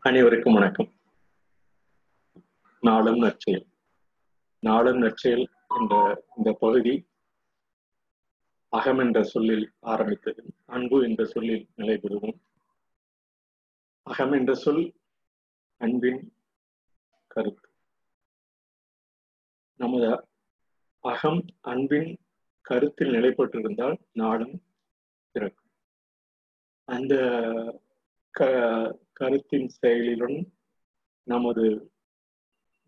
அனைவருக்கும் 0.00 0.52
வணக்கம். 0.52 0.92
நாளும் 2.80 3.18
நற்செயல். 3.18 3.66
நாளும் 4.60 4.98
நற்செயல் 4.98 5.48
என்ற 5.78 6.24
இந்த 6.36 6.56
பகுதி 6.60 7.08
அகம் 8.68 8.98
என்ற 8.98 9.22
சொல்லில் 9.22 9.72
ஆரம்பித்தது 9.80 10.44
அன்பு 10.66 11.02
என்ற 11.02 11.24
சொல்லில் 11.24 11.68
நிலைபெறுவோம். 11.76 12.38
அகம் 14.02 14.32
என்ற 14.32 14.54
சொல் 14.54 14.94
அன்பின் 15.78 16.32
கருத்து. 17.26 17.68
நமது 19.76 20.28
அகம் 21.00 21.44
அன்பின் 21.60 22.18
கருத்தில் 22.60 23.10
நிலைப்பட்டிருந்தால் 23.10 23.98
நாளும் 24.12 24.62
பிறக்கும். 25.30 25.70
அந்த 26.84 27.16
க 28.30 28.44
கருத்தின் 29.18 29.68
செயலிலும் 29.78 30.38
நமது 31.26 31.64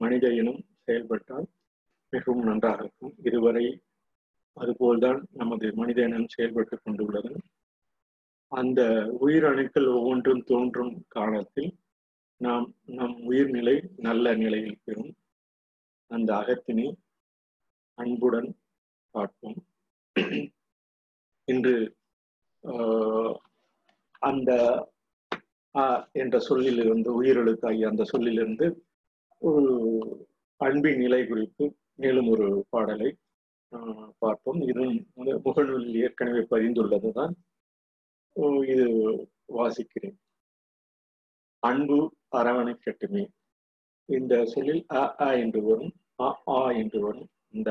மனித 0.00 0.26
இனம் 0.40 0.60
செயல்பட்டால் 0.84 1.46
மிகவும் 2.12 2.46
நன்றாக 2.48 2.78
இருக்கும். 2.82 3.14
இதுவரை 3.28 3.64
அதுபோல்தான் 4.56 5.20
நமது 5.40 5.66
மனித 5.80 5.98
இனம் 6.08 6.32
செயல்பட்டு 6.34 6.76
கொண்டுள்ளது. 6.78 7.32
அந்த 8.52 8.80
உயிரணுக்கள் 9.24 9.88
ஒவ்வொன்றும் 9.96 10.42
தோன்றும் 10.50 10.94
காலத்தில் 11.16 11.70
நாம் 12.40 12.66
நம் 12.98 13.16
உயிர்நிலை 13.30 13.76
நல்ல 14.06 14.34
நிலையில் 14.42 14.80
பெறும். 14.84 15.12
அந்த 16.10 16.30
அகத்தினை 16.40 16.86
அன்புடன் 17.98 18.50
பார்ப்போம். 19.14 19.58
இன்று 21.48 21.76
அந்த 24.28 24.50
என்ற 26.14 26.36
சொல்லிலிருந்து 26.40 27.10
உயிரெழுத்தாகிய 27.20 27.90
அந்த 27.90 28.04
சொல்லிலிருந்து 28.04 28.66
ஒரு 29.42 29.72
அன்பின் 30.60 30.98
நிலை 30.98 31.20
குறித்து 31.26 31.64
மேலும் 31.94 32.28
ஒரு 32.28 32.46
பாடலை 32.70 33.10
பார்ப்போம். 34.18 34.60
இது 34.62 34.84
முகநூலில் 35.44 35.98
ஏற்கனவே 36.04 36.42
பதிந்துள்ளதுதான். 36.50 37.34
இது 38.66 38.86
வாசிக்கிறேன். 39.54 40.16
அன்பு 41.62 41.98
அரவணை 42.32 42.74
கட்டுமே. 42.78 43.24
இந்த 44.08 44.34
சொல்லில் 44.46 44.82
அ 44.92 45.02
அ 45.18 45.28
என்று 45.36 45.60
வரும் 45.62 45.92
அ 46.18 46.28
ஆ 46.50 46.60
என்று 46.82 46.98
வரும். 47.00 47.28
இந்த 47.54 47.70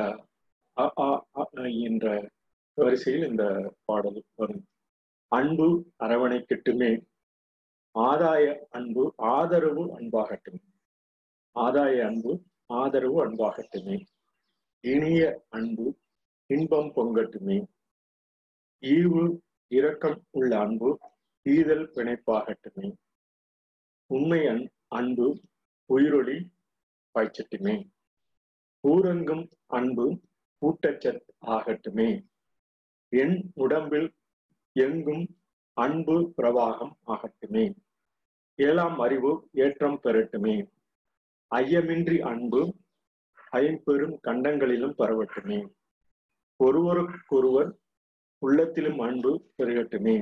அ 0.77 0.87
ஆ 1.05 1.45
என்ற 1.87 2.05
வரிசையில் 2.77 3.29
இந்த 3.29 3.45
பாடல் 3.85 4.19
வரும். 4.35 4.63
அன்பு 5.31 5.67
அரவணை 6.05 6.39
கட்டுமே. 6.43 6.91
ஆதாய 7.99 8.59
அன்பு 8.69 9.13
ஆதரவு 9.17 9.99
அன்பாகட்டுமே. 9.99 10.63
ஆதாய 11.55 12.05
அன்பு 12.05 12.41
ஆதரவு 12.65 13.29
அன்பாகட்டுமே. 13.29 14.05
இனிய 14.79 15.45
அன்பு 15.49 15.97
இன்பம் 16.45 16.91
பொங்கட்டுமே. 16.95 17.65
ஈவு 18.81 19.37
இரக்கம் 19.67 20.25
உள்ள 20.29 20.59
அன்பு 20.59 20.99
ஈதல் 21.49 21.91
பிணைப்பாகட்டுமே. 21.95 22.93
உண்மை 24.05 24.47
அன் 24.47 24.71
அன்பு 24.87 25.39
உயிரொளி 25.89 26.49
பாய்ச்சட்டுமே. 27.13 27.89
ஊரங்கும் 28.87 29.51
அன்பு 29.65 30.19
ஊட்டச்சத் 30.65 31.25
ஆகட்டுமே. 31.45 32.25
என் 33.09 33.51
உடம்பில் 33.53 34.13
எங்கும் 34.71 35.27
அன்பு 35.73 36.33
பிரவாகம் 36.37 36.93
ஆகட்டுமே. 37.07 37.73
ஏழாம் 38.65 38.99
அறிவு 39.05 39.31
ஏற்றம் 39.63 39.99
பெறட்டுமே. 40.03 40.55
ஐயமின்றி 41.51 42.17
அன்பு 42.31 42.61
ஐம்பெரும் 43.59 44.15
கண்டங்களிலும் 44.27 44.95
பரவட்டுமே. 45.01 45.59
ஒருவருக்கொருவர் 46.59 47.69
உள்ளத்திலும் 48.41 48.99
அன்பு 49.07 49.31
பெருகட்டுமே. 49.57 50.15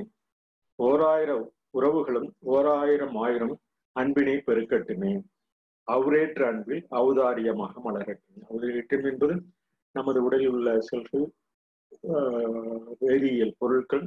ஓராயிரம் 0.78 1.46
உறவுகளும் 1.78 2.28
ஓராயிரம் 2.54 3.16
ஆயிரம் 3.24 3.56
அன்பினை 3.96 4.36
பெருக்கட்டுமே. 4.46 5.12
அவுரேற்ற 5.88 6.40
அன்பில் 6.50 6.82
ஔதாரியமாக 7.00 7.74
மலரட்டும். 7.86 8.40
அவரேற்றம் 8.50 9.06
என்பது 9.10 9.36
நமது 9.96 10.18
உடலில் 10.26 10.52
உள்ள 10.56 10.68
செல்கள் 10.90 11.26
வேதியியல் 13.04 13.54
பொருட்கள் 13.58 14.06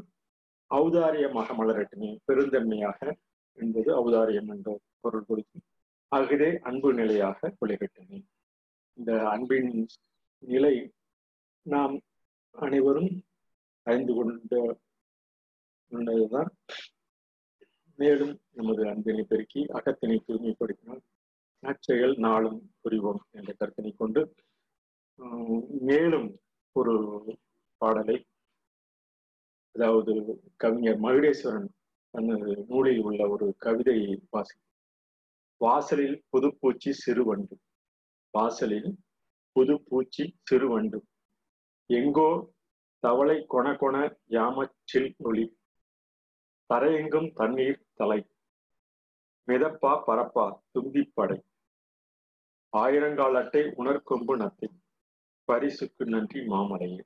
ஔதாரியமாக 0.71 1.55
மலரட்டுமே. 1.59 2.09
பெருந்தன்மையாக 2.27 3.13
என்பது 3.57 3.89
அவதாரியம் 3.95 4.47
என்ற 4.47 4.69
பொருள் 4.99 5.25
கொடுக்கும் 5.25 5.65
ஆகவே 6.11 6.49
அன்பு 6.61 6.89
நிலையாக 6.93 7.51
குளிரட்டுமே 7.59 8.19
இந்த 8.97 9.11
அன்பின் 9.29 9.71
நிலை 10.43 10.75
நாம் 11.65 11.95
அனைவரும் 12.55 13.11
அறிந்து 13.87 14.13
கொண்ட 14.13 14.55
கொண்டதுதான். 15.91 16.49
மேலும் 17.99 18.33
நமது 18.51 18.81
அன்பினை 18.87 19.23
பெருக்கி 19.23 19.61
அகத்தினை 19.69 20.17
தூய்மைப்படுத்தினால் 20.19 21.01
நற்செயல் 21.63 22.15
நாளும் 22.17 22.59
புரிவோம் 22.81 23.21
என்ற 23.31 23.51
கருத்தினை 23.53 23.91
கொண்டு 23.95 24.21
மேலும் 25.81 26.29
ஒரு 26.75 26.93
பாடலை 27.81 28.17
அதாவது 29.75 30.13
கவிஞர் 30.55 30.99
மகுடேஸ்வரன் 30.99 31.69
அந்த 32.11 32.63
நூலில் 32.67 33.01
உள்ள 33.01 33.29
ஒரு 33.29 33.55
கவிதையை 33.57 34.21
வாசி 34.29 34.59
வாசலில் 35.57 36.23
புதுப்பூச்சி 36.31 36.89
சிறுவண்டு. 36.89 37.59
வாசலில் 38.31 38.97
புதுப்பூச்சி 39.55 40.33
சிறுவண்டு. 40.41 41.05
எங்கோ 41.85 42.53
தவளை 42.99 43.45
கொண 43.49 43.73
கொண 43.73 43.95
யாமச்சில் 44.29 45.15
ஒளி 45.17 45.57
தரையெங்கும் 46.73 47.31
தண்ணீர் 47.33 47.85
தலை. 47.93 48.27
மிதப்பா 49.47 50.01
பரப்பா 50.07 50.45
தும்பிப்படை. 50.73 51.39
ஆயிரங்கால் 52.77 53.35
அட்டை 53.35 53.61
உணர்கொம்பு 53.61 54.35
நத்தை. 54.35 54.69
பரிசுக்கு 55.43 56.05
நன்றி 56.05 56.39
மாமலையே. 56.39 57.01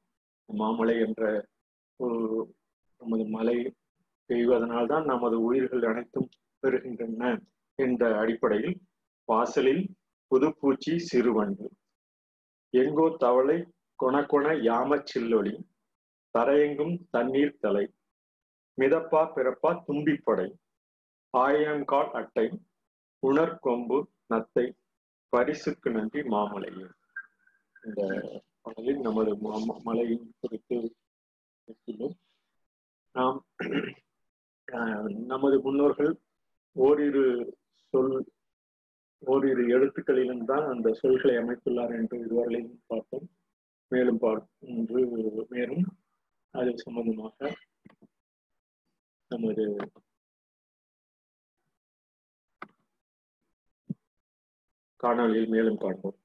மாமலை 0.53 1.05
என்ற 1.05 1.47
ஒரு 1.95 2.55
நமது 2.97 3.25
மலை 3.25 3.75
பெய்வதனால்தான் 4.29 5.05
நமது 5.11 5.37
உயிர்கள் 5.47 5.85
அனைத்தும் 5.91 6.29
பெறுகின்றன 6.63 7.31
என்ற 7.79 8.01
அடிப்படையில் 8.21 8.77
வாசலில் 9.29 9.83
புதுப்பூச்சி 10.31 10.93
சிறுவண்டு. 11.09 11.65
எங்கோ 12.73 13.05
தவளை 13.23 13.57
கொண 13.99 14.15
கொண 14.31 14.45
யாம 14.67 14.97
சில்லொளி 15.11 15.53
தரையெங்கும் 16.35 16.95
தண்ணீர் 17.15 17.59
தலை 17.59 17.85
மிதப்பா 18.77 19.21
பிறப்பா 19.35 19.71
தும்பிப்படை 19.87 20.47
ஆயங்கால் 21.33 22.11
அட்டை 22.19 22.47
உணர்கொம்பு 23.23 23.97
நத்தை 24.33 24.65
பரிசுக்கு 25.33 25.89
நன்றி 25.95 26.21
மாமலையே. 26.33 26.87
இந்த 27.83 28.01
பாடலில் 28.61 29.01
நமது 29.07 29.31
மலையின் 29.87 30.27
குறித்து 30.41 30.77
நாம் 33.15 33.39
நமது 35.25 35.61
முன்னோர்கள் 35.61 36.19
ஓரிரு 36.71 37.57
சொல் 37.89 38.33
ஓரிரு 39.19 39.63
எழுத்துக்களிலும் 39.67 40.45
தான் 40.45 40.65
அந்த 40.67 40.93
சொல்களை 40.93 41.35
அமைத்துள்ளார் 41.35 41.93
என்று 41.93 42.19
இதுவரையிலும் 42.19 42.83
பார்த்தோம். 42.87 43.29
மேலும் 43.87 44.19
என்று 44.59 45.45
மேலும் 45.49 45.85
அது 46.51 46.77
சம்பந்தமாக 46.77 47.55
நமது 49.27 49.75
காணொலியில் 55.03 55.47
மேலும் 55.47 55.77
காண்போம். 55.77 56.19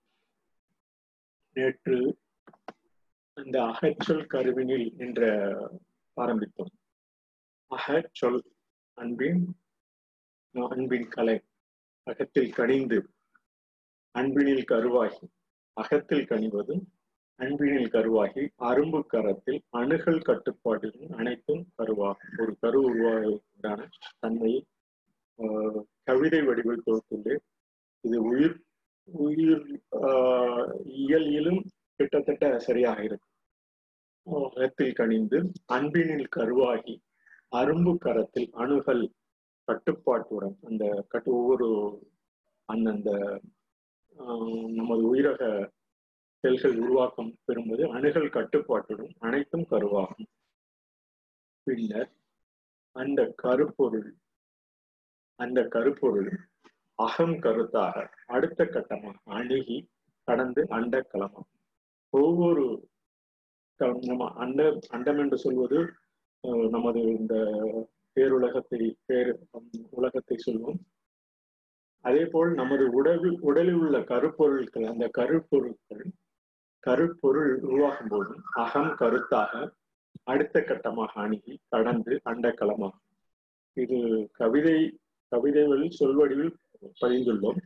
நேற்று 1.52 2.18
இந்த 3.34 3.64
அகச்சல் 3.64 4.26
கருவினில் 4.26 4.96
என்ற 4.96 5.20
ஆரம்பித்தோம். 6.16 6.72
அகச்சொல் 7.70 8.40
அன்பின் 8.98 9.42
அன்பின் 10.54 11.08
கலை 11.08 11.36
அகத்தில் 12.06 12.52
கனிந்து 12.52 12.98
அன்பினில் 14.14 14.64
கருவாகி 14.64 15.26
அகத்தில் 15.76 16.26
கனிவது 16.26 16.74
அன்பினில் 17.38 17.90
கருவாகி 17.90 18.42
அரும்பு 18.60 19.00
கரத்தில் 19.06 19.60
அணுகல் 19.70 20.22
கட்டுப்பாடுகள் 20.22 21.10
அனைத்தும் 21.10 21.62
கருவாகும். 21.78 22.32
ஒரு 22.38 22.52
கரு 22.60 22.80
உருவாவதற்கான 22.88 23.86
தன்மையை 24.18 24.60
கவிதை 26.04 26.40
வடிவில் 26.42 26.84
தொகுத்துள்ளே 26.86 27.36
இது 28.04 28.18
உயிர் 28.22 28.56
உயிர் 29.08 29.64
இயலிலும் 31.02 31.62
கிட்டத்தட்ட 31.96 32.58
சரியாக 32.58 33.00
இருக்கும் 33.02 33.28
அகத்தில் 34.50 34.92
கனிந்து 34.92 35.38
அன்பினில் 35.66 36.28
கருவாகி 36.36 36.94
அரும்பு 37.52 37.92
கரத்தில் 37.98 38.50
அணுகல் 38.52 39.04
கட்டுப்பாட்டுடன் 39.68 40.56
அந்த 40.62 40.84
கட்டு 41.08 41.30
ஒவ்வொரு 41.32 41.68
அந்தந்த 42.68 43.10
நமது 44.70 45.02
உயிரக 45.14 45.42
செல்கள் 46.44 46.76
உருவாக்கம் 46.76 47.32
பெறும்போது 47.46 47.82
அணுகல் 47.92 48.28
கட்டுப்பாட்டுடன் 48.28 49.12
அனைத்தும் 49.18 49.66
கருவாகும். 49.70 50.28
பின்னர் 51.66 52.10
அந்த 52.96 53.20
கருப்பொருள் 53.36 54.10
அந்த 55.38 55.58
கருப்பொருள் 55.64 56.30
அகம் 56.98 57.36
கருத்தாக 57.38 57.96
அடுத்த 58.26 58.64
கட்டமாக 58.64 59.18
அணுகி 59.24 59.78
கடந்து 60.28 60.62
அண்ட 60.68 60.96
களமம் 61.12 61.48
ஒவ்வொரு 62.12 62.64
நம்ம 64.00 64.24
அண்ட 64.34 64.62
அண்டம் 64.88 65.18
என்று 65.18 65.36
சொல்வது 65.38 65.78
நமது 66.44 67.00
இந்த 67.16 67.34
பேருலகத்தை 68.16 68.80
பேர் 69.06 69.30
உலகத்தை 69.90 70.36
சொல்வோம். 70.46 70.78
அதே 72.04 72.22
போல் 72.24 72.50
நமது 72.54 72.84
உடலில் 72.90 73.38
உடலில் 73.40 73.74
உள்ள 73.74 73.96
கருப்பொருட்கள் 73.98 74.86
அந்த 74.92 75.06
கருப்பொருட்கள் 75.18 76.04
கருப்பொருள் 76.86 77.52
உருவாகும் 77.62 78.08
போது 78.08 78.34
அகம் 78.62 78.92
கருத்தாக 79.00 79.52
அடுத்த 80.22 80.60
கட்டமாக 80.60 81.12
அணுகி 81.20 81.54
கடந்து 81.68 82.20
அண்டக்களமாகும் 82.24 83.06
இது 83.76 83.98
கவிதை 84.32 84.78
கவிதைகளில் 85.32 85.98
சொல்வடிவில் 86.00 86.52
பதிந்துள்ளோம். 87.00 87.60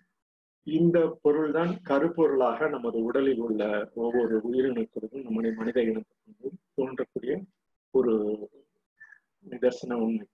இந்த 0.66 0.98
பொருள்தான் 1.22 1.72
கருப்பொருளாக 1.88 2.68
நமது 2.68 2.98
உடலில் 3.02 3.38
உள்ள 3.38 3.62
ஒவ்வொரு 3.94 4.36
உயிரினத்திற்கும் 4.50 5.24
நம்முடைய 5.26 5.52
மனித 5.56 5.80
இனத்திற்கும் 5.80 6.60
தோன்றக்கூடிய 6.76 7.34
ஒரு 7.94 8.14
நிதர்சன 9.48 9.92
உண்மை. 9.92 10.26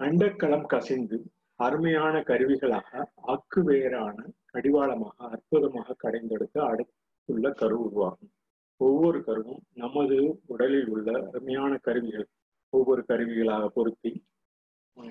அண்டக்களம் 0.00 0.66
கசிந்து 0.66 1.18
அருமையான 1.60 2.20
கருவிகளாக 2.20 3.04
அக்கு 3.26 3.60
வேறான 3.62 4.24
கடிவாளமாக 4.52 5.16
அற்புதமாக 5.16 5.94
கடைந்தெடுத்து 5.94 6.60
அடுத்துள்ள 6.62 7.50
கரு 7.50 7.76
உருவாகும். 7.80 8.32
ஒவ்வொரு 8.76 9.18
கருவும் 9.18 9.62
நமது 9.74 10.40
உடலில் 10.46 10.88
உள்ள 10.88 11.26
அருமையான 11.26 11.76
கருவிகள். 11.76 12.28
ஒவ்வொரு 12.68 13.04
கருவிகளாக 13.08 13.66
பொருத்தி 13.66 14.24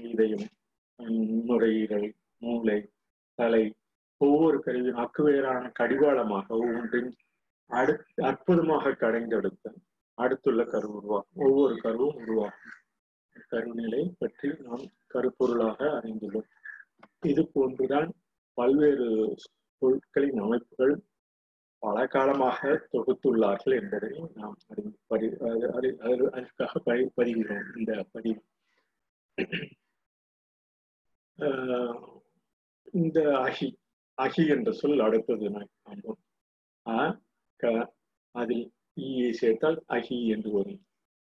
இதயம் 0.02 0.48
நுரையீரல் 1.48 2.14
மூளை 2.38 2.90
தலை 3.34 3.74
ஒவ்வொரு 4.18 4.60
கருவியும் 4.60 4.98
அக்குவேரான 4.98 5.72
கடிவாளமாக 5.80 6.48
ஒவ்வொன்றின் 6.48 7.12
அடுத் 7.70 8.04
அற்புதமாக 8.16 8.92
கடைந்தெடுத்த 8.92 9.74
அடுத்துள்ள 10.22 10.64
கரு 10.64 10.90
உருவாகும் 10.98 11.46
ஒவ்வொரு 11.46 11.76
கருவும் 11.84 12.20
உருவாகும். 12.22 12.76
கருநிலை 13.50 14.02
பற்றி 14.20 14.50
நாம் 14.66 14.86
கருப்பொருளாக 15.14 15.80
அறிந்துள்ளோம். 16.00 16.50
இது 17.22 17.42
போன்றுதான் 17.54 18.10
பல்வேறு 18.54 19.08
பொருட்களின் 19.78 20.40
அமைப்புகள் 20.40 20.96
பல 21.86 22.06
காலமாக 22.08 22.88
தொகுத்துள்ளார்கள் 22.92 23.76
என்பதை 23.82 24.12
நாம் 24.36 24.58
அறிந்து 24.68 24.98
பதி 25.08 25.28
அதற்காக 25.38 26.80
பதி 26.88 27.04
பதிகிறோம் 27.18 27.78
இந்த 27.78 27.94
பதிவு. 28.12 28.44
இந்த 33.02 33.20
அகி 33.46 33.68
அகி 34.18 34.44
என்ற 34.56 34.72
சொல் 34.72 35.00
அடுத்தது 35.00 35.50
காண்போம். 35.82 36.22
க 37.56 37.94
அதில் 38.36 38.66
ஈயை 38.98 39.32
சேர்த்தால் 39.32 39.84
அகி 39.88 40.28
என்று 40.28 40.52
வரும். 40.52 40.82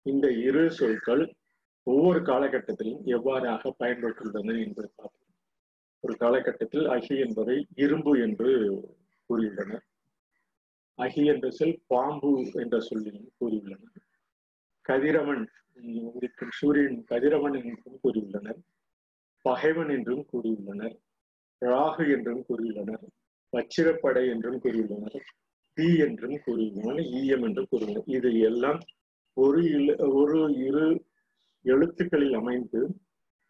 இந்த 0.05 0.31
இரு 0.31 0.71
சொற்கள் 0.71 1.23
ஒவ்வொரு 1.83 2.19
காலகட்டத்திலும் 2.19 3.01
எவ்வாறாக 3.05 3.71
பயன்பட்டுள்ளன 3.79 4.49
என்பதை 4.65 4.89
பார்ப்போம். 4.95 5.17
ஒரு 5.99 6.15
காலகட்டத்தில் 6.15 6.87
அகி 6.87 7.15
என்பதை 7.19 7.67
இரும்பு 7.75 8.19
என்று 8.19 8.51
கூறியுள்ளனர் 9.29 9.85
அகி 10.99 11.25
என்ற 11.25 11.49
சொல் 11.49 11.81
பாம்பு 11.87 12.31
என்ற 12.53 12.79
சொல்லிலும் 12.79 13.31
கூறியுள்ளனர் 13.39 13.99
கதிரவன் 14.81 15.43
இருக்கும் 16.13 16.51
சூரியன் 16.51 17.05
கதிரவன் 17.09 17.55
என்றும் 17.63 17.99
கூறியுள்ளனர். 18.03 18.59
பகைவன் 19.45 19.89
என்றும் 19.89 20.25
கூறியுள்ளனர். 20.33 20.95
ராகு 21.61 22.05
என்றும் 22.15 22.43
கூறியுள்ளனர். 22.49 23.05
வச்சிரப்படை 23.53 24.23
என்றும் 24.29 24.59
கூறியுள்ளனர். 24.61 25.27
டி 25.77 25.87
என்றும் 26.05 26.37
கூறுகின்றன 26.45 27.03
ஈயம் 27.19 27.43
என்றும் 27.47 27.69
கூறுகின்றன. 27.71 28.07
இது 28.17 28.29
எல்லாம் 28.49 28.79
ஒரு 29.37 29.61
ஒரு 30.19 30.39
இரு 30.67 30.85
எழுத்துக்களில் 31.65 32.33
அமைந்து 32.33 32.79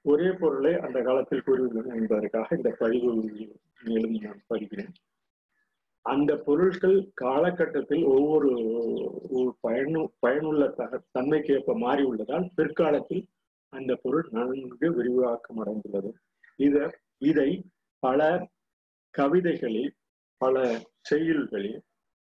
ஒரே 0.05 0.29
பொருளை 0.41 0.73
அந்த 0.85 0.97
காலத்தில் 1.01 1.45
கூறுகின்றன 1.45 1.95
என்பதற்காக 1.99 2.55
இந்த 2.55 2.69
பதிவு 2.79 3.11
மேலும் 3.83 4.15
நான் 4.25 4.41
படிக்கிறேன். 4.53 4.93
அந்த 6.05 6.31
பொருட்கள் 6.45 6.97
காலகட்டத்தில் 7.23 8.03
ஒவ்வொரு 8.15 8.51
பயனு 9.67 10.01
பயனுள்ள 10.19 10.63
தன்மைக்கு 11.11 11.53
ஏற்ப 11.53 11.75
மாறி 11.77 12.03
உள்ளதால் 12.03 12.47
பிற்காலத்தில் 12.55 13.23
அந்த 13.73 13.91
பொருள் 14.03 14.27
நன்கு 14.31 14.87
விரிவாக்கம் 14.93 15.59
அடைந்துள்ளது. 15.63 16.09
இத 16.59 16.77
இதை 17.21 17.49
பல 18.03 18.21
கவிதைகளில் 19.15 19.91
பல 20.41 20.55
செயல்களில் 21.09 21.79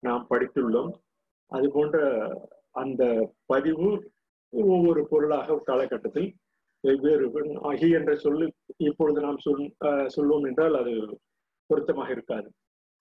நாம் 0.08 0.24
படித்துள்ளோம். 0.30 0.92
அது 1.52 1.68
போன்ற 1.72 1.98
அந்த 2.82 3.04
பதிவு 3.46 3.88
ஒவ்வொரு 4.54 5.02
பொருளாக 5.12 5.58
காலகட்டத்தில் 5.70 6.30
வெவ்வேறு 6.84 7.26
அகி 7.70 7.88
என்ற 8.00 8.12
சொல்லு 8.16 8.46
இப்பொழுது 8.90 9.20
நாம் 9.26 9.44
சொல் 9.46 9.64
சொல்வோம் 10.16 10.46
என்றால் 10.50 10.76
அது 10.82 10.94
பொருத்தமாக 11.70 12.12
இருக்காது. 12.12 12.48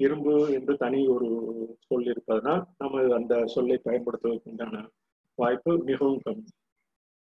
இரும்பு 0.01 0.35
என்று 0.57 0.73
தனி 0.77 1.01
ஒரு 1.15 1.29
சொல் 1.89 2.09
இருப்பதனால் 2.13 2.63
நம்ம 2.79 3.03
அந்த 3.19 3.35
சொல்லை 3.55 3.77
பயன்படுத்துவதற்குண்டான 3.85 4.77
வாய்ப்பு 5.39 5.73
மிகவும் 5.85 6.21
கம்மி. 6.27 6.51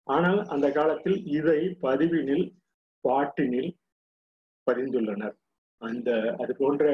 ஆனால் 0.07 0.41
அந்த 0.55 0.67
காலத்தில் 0.71 1.19
இதை 1.39 1.61
பதிவினில் 1.87 2.47
பாட்டினில் 3.05 3.71
பதிந்துள்ளனர். 4.67 5.37
அந்த 5.83 6.11
அது 6.39 6.53
போன்ற 6.59 6.85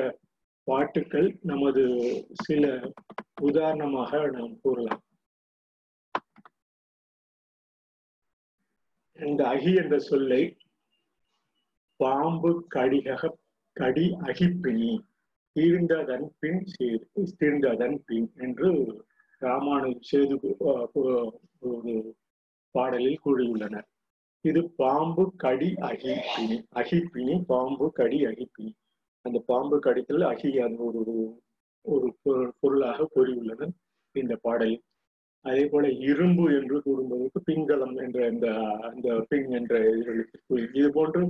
பாட்டுக்கள் 0.69 1.29
நமது 1.51 1.83
சில 2.45 2.65
உதாரணமாக 3.49 4.21
நாம் 4.37 4.55
கூறலாம். 4.63 5.03
இந்த 9.19 9.41
அகி 9.55 9.73
என்ற 9.83 9.97
சொல்லை 10.11 10.43
பாம்பு 12.03 12.51
கடிகக 12.75 13.33
கடி 13.81 14.07
அகிப்பினி 14.29 14.93
தீர்ந்ததன் 15.57 16.27
பின் 16.41 16.63
தீர்ந்ததன் 17.41 17.97
பின் 18.07 18.29
என்று 18.45 18.71
ராமானு 19.43 19.91
செய்து 20.11 20.37
ஒரு 20.99 21.15
பாடலில் 22.75 23.23
கூறியுள்ளனர். 23.25 23.89
இது 24.49 24.63
பாம்பு 24.83 25.25
கடி 25.45 25.69
அகிப்பினி 25.91 26.57
அகிப்பினி 26.81 27.37
பாம்பு 27.53 27.87
கடி 28.01 28.19
அகிப்பினி. 28.31 28.73
அந்த 29.25 29.39
பாம்பு 29.47 29.77
கடித்தல் 29.79 30.27
அகி 30.31 30.51
அந்த 30.61 30.81
ஒரு 30.91 31.15
ஒரு 31.85 32.09
பொருளாக 32.61 33.07
கூறியுள்ளனர் 33.15 33.73
இந்த 34.15 34.35
பாடல் 34.43 34.77
அதே 35.45 35.65
போல 35.67 35.87
இரும்பு 36.09 36.45
என்று 36.51 36.77
கூறும்போது 36.81 37.41
பிங்களம் 37.47 37.97
என்ற 37.99 38.19
இந்த 38.29 38.49
அந்த 38.83 39.09
பிங் 39.31 39.51
என்ற 39.51 39.75
எழுத்திற்கு 40.05 40.59
இது 40.75 40.89
போன்று 40.91 41.23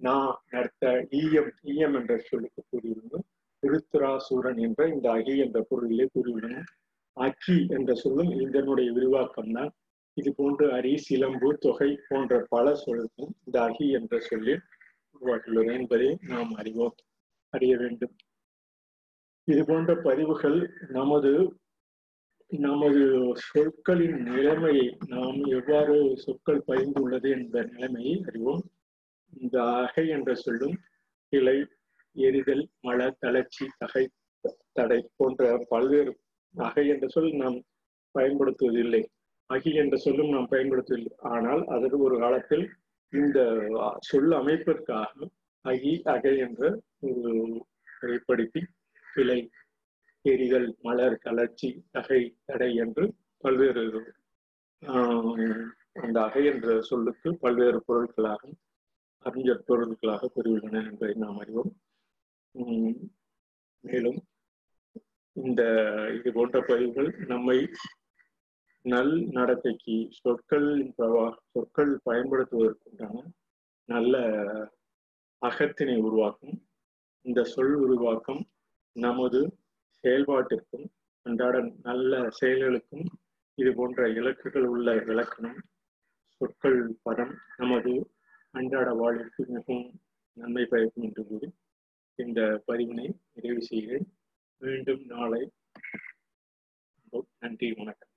நான் 0.00 0.32
நடத்த 0.50 0.84
ஈயம் 1.20 1.50
ஈயம் 1.64 1.94
என்ற 1.94 2.14
சொல்லுக்கு 2.20 2.62
கூறியுள்ளனர் 2.70 3.26
திருத்துராசூரன் 3.62 4.58
என்ற 4.58 4.88
இந்த 4.88 5.06
அகி 5.10 5.34
என்ற 5.36 5.58
பொருளிலே 5.70 6.06
கூறியுள்ளன 6.14 6.62
அக்கி 7.16 7.56
என்ற 7.68 7.92
சொல்லும் 7.94 8.32
இதனுடைய 8.40 8.88
விரிவாக்கம் 8.92 9.52
தான் 9.52 9.70
இது 10.16 10.30
போன்று 10.34 10.64
அரி 10.72 10.94
சிலம்பு 10.98 11.48
தொகை 11.58 11.90
போன்ற 12.08 12.40
பல 12.48 12.74
சொல்லும் 12.76 13.32
இந்த 13.46 13.56
அகி 13.62 13.86
என்ற 13.92 14.18
சொல்லில் 14.20 14.62
உருவாக்கியுள்ளது 15.14 15.72
என்பதை 15.74 16.08
நாம் 16.22 16.52
அறிவோம். 16.54 16.96
அறிய 17.54 17.72
வேண்டும். 17.76 18.14
இது 19.48 19.62
போன்ற 19.64 19.92
பதிவுகள் 20.06 20.58
நமது 20.98 21.32
நமது 22.50 23.02
சொற்களின் 23.48 24.18
நிலைமையை 24.28 24.86
நாம் 25.06 25.38
எவ்வாறு 25.58 25.94
சொற்கள் 26.24 26.64
பதிந்துள்ளது 26.66 27.28
என்ற 27.36 27.62
நிலைமையை 27.72 28.14
அறிவோம். 28.28 28.62
இந்த 29.32 29.56
அகை 29.84 30.04
என்ற 30.08 30.30
சொல்லும் 30.34 30.76
கிளை 31.32 31.56
எரிதல் 32.16 32.64
மழை 32.80 33.08
தளர்ச்சி 33.18 33.66
தகை 33.78 34.04
தடை 34.72 35.00
போன்ற 35.16 35.42
பல்வேறு 35.68 36.12
அகை 36.54 36.84
என்ற 36.88 37.06
சொல் 37.08 37.32
நாம் 37.42 37.58
பயன்படுத்துவதில்லை. 38.14 39.02
அகி 39.50 39.70
என்ற 39.74 39.96
சொல்லும் 39.96 40.32
நாம் 40.34 40.50
பயன்படுத்துவதில்லை 40.50 41.14
ஆனால் 41.34 41.62
அதற்கு 41.74 41.98
ஒரு 42.08 42.16
காலத்தில் 42.18 42.64
இந்த 43.12 43.38
சொல் 44.08 44.32
அமைப்பிற்காக 44.32 45.28
அகி 45.64 45.92
அகை 46.04 46.34
என்ற 46.38 46.62
ஒரு 47.00 47.32
வகைப்படுத்தி 48.02 48.62
கிளை 49.06 49.38
எரிதல் 50.24 50.68
மலர் 50.80 51.16
தளர்ச்சி 51.18 51.68
அகை 51.92 52.20
தடை 52.44 52.74
என்று 52.74 53.04
பல்வேறு 53.38 53.84
அந்த 55.92 56.16
அகை 56.22 56.44
என்ற 56.44 56.80
சொல்லுக்கு 56.80 57.28
பல்வேறு 57.38 57.78
பொருட்களாக 57.84 58.50
அறிஞர் 59.24 59.66
பொருட்களாக 59.66 60.30
பெறுகின்றன 60.34 60.84
என்பதை 60.90 61.14
நாம் 61.14 61.38
அறிவோம். 61.38 61.72
மேலும் 63.84 64.18
இந்த 65.36 65.62
இது 66.18 66.30
போன்ற 66.32 66.60
பதிவுகள் 66.60 67.10
நம்மை 67.26 67.58
நல் 68.84 69.14
நடத்தைக்கு 69.28 69.96
சொற்கள் 70.10 70.70
பிரவா 70.96 71.26
சொற்கள் 71.50 71.92
பயன்படுத்துவதற்குண்டான 72.04 73.18
நல்ல 73.88 74.16
அகத்தினை 75.42 75.96
உருவாக்கும். 76.00 76.56
இந்த 77.20 77.44
சொல் 77.44 77.74
உருவாக்கம் 77.74 78.42
நமது 78.92 79.40
செயல்பாட்டிற்கும் 80.02 80.84
அன்றாட 81.22 81.72
நல்ல 81.82 82.28
செயல்களுக்கும் 82.40 83.04
இது 83.54 83.70
போன்ற 83.74 84.06
இலக்குகள் 84.12 84.64
உள்ள 84.64 84.94
இலக்கணம் 85.06 85.60
சொற்கள் 86.36 86.80
பதம் 87.02 87.34
நமது 87.56 87.92
அன்றாட 88.50 88.92
வாழ்விற்கு 88.92 89.46
மிகவும் 89.48 90.00
நன்மை 90.32 90.64
பயக்கும் 90.64 91.04
என்று 91.04 91.26
கூறி 91.26 91.48
இந்த 92.14 92.62
பதிவினை 92.66 93.06
நிறைவு 93.32 93.62
செய்கிறேன். 93.62 94.06
மீண்டும் 94.58 95.04
நாளை. 95.04 95.42
நன்றி 97.38 97.72
வணக்கம். 97.72 98.11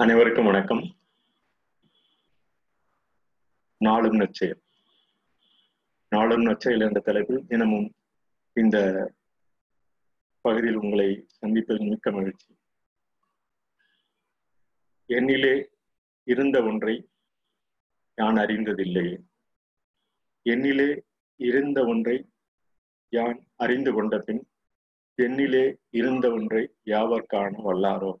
அனைவருக்கும் 0.00 0.44
வணக்கம். 0.44 0.96
நாளும் 3.76 4.20
நச்செயல். 4.20 4.62
நாளும் 6.08 6.46
நச்செயல் 6.46 6.80
என்ற 6.80 7.00
தலைப்பில் 7.00 7.46
தினமும் 7.46 7.94
இந்த 8.52 9.12
பகுதியில் 10.40 10.74
உங்களை 10.74 11.26
சந்திப்பதில் 11.40 11.88
மிக்க 11.88 12.10
மகிழ்ச்சி. 12.10 12.56
என்னிலே 15.08 15.64
இருந்த 16.24 16.62
ஒன்றை 16.62 17.08
யான் 18.16 18.36
அறிந்ததில்லை. 18.36 19.18
என்னிலே 20.44 21.00
இருந்த 21.36 21.84
ஒன்றை 21.84 22.28
யான் 23.08 23.46
அறிந்து 23.56 23.92
கொண்ட 23.92 24.18
பின் 24.18 24.48
என்னிலே 25.16 25.76
இருந்த 25.90 26.30
ஒன்றை 26.30 26.74
யாவர் 26.82 27.26
காண 27.26 27.58
வல்லாரோ? 27.58 28.14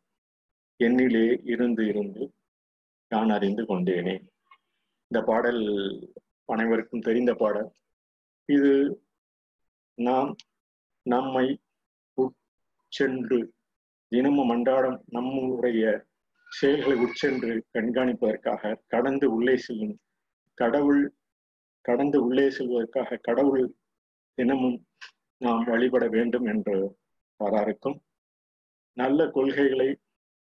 என்னிலே 0.80 1.26
இருந்து 1.44 1.82
இருந்து 1.86 2.24
நான் 3.10 3.30
அறிந்து 3.30 3.62
கொண்டேனே. 3.62 4.14
இந்த 5.10 5.18
பாடல் 5.22 5.62
அனைவருக்கும் 6.44 7.00
தெரிந்த 7.00 7.32
பாடல். 7.34 7.70
இது 8.48 8.70
நாம் 9.98 10.30
நம்மை 11.06 11.46
உட்சென்று 12.18 13.38
தினமும் 14.12 14.50
அன்றாடம் 14.50 14.98
நம்முடைய 15.06 15.82
செயல்களை 16.50 16.96
உட்சென்று 17.04 17.52
கண்காணிப்பதற்காக 17.72 18.72
கடந்து 18.86 19.26
உள்ளே 19.32 19.56
செல்லும் 19.56 19.96
கடவுள் 20.58 21.02
கடந்து 21.84 22.18
உள்ளே 22.24 22.46
செல்வதற்காக 22.50 23.18
கடவுள் 23.22 23.66
தினமும் 24.38 24.78
நாம் 25.40 25.64
வழிபட 25.64 26.04
வேண்டும் 26.08 26.46
என்று 26.46 26.76
வராருக்கும் 27.40 27.98
நல்ல 28.96 29.26
கொள்கைகளை 29.30 29.88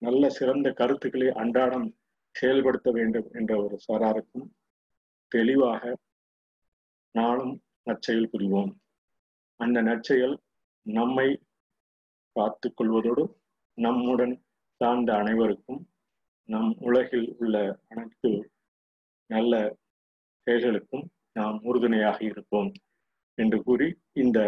நல்ல 0.02 0.28
சிறந்த 0.28 0.70
கருத்துக்களை 0.70 1.28
அன்றாடம் 1.32 1.88
செயல்படுத்த 2.34 2.90
வேண்டும் 2.90 3.28
என்ற 3.32 3.52
ஒரு 3.64 3.76
சாராருக்கும் 3.88 4.46
தெளிவாக 5.32 5.82
நானும் 7.14 7.54
நற்செயல் 7.82 8.30
புரிவோம். 8.32 8.72
அந்த 9.60 9.80
நற்செயல் 9.80 10.36
நம்மை 10.86 11.28
காத்து 12.36 12.68
கொள்வதோடு 12.74 13.24
நம்முடன் 13.78 14.34
சார்ந்த 14.80 15.10
அனைவருக்கும் 15.14 15.80
நம் 16.48 16.76
உலகில் 16.78 17.36
உள்ள 17.38 17.56
அனைத்து 17.88 18.30
நல்ல 19.26 19.54
செயல்களுக்கும் 20.46 21.06
நாம் 21.32 21.58
உறுதுணையாக 21.62 22.18
இருப்போம் 22.24 22.70
என்று 23.38 23.62
கூறி 23.62 23.88
இந்த 24.12 24.38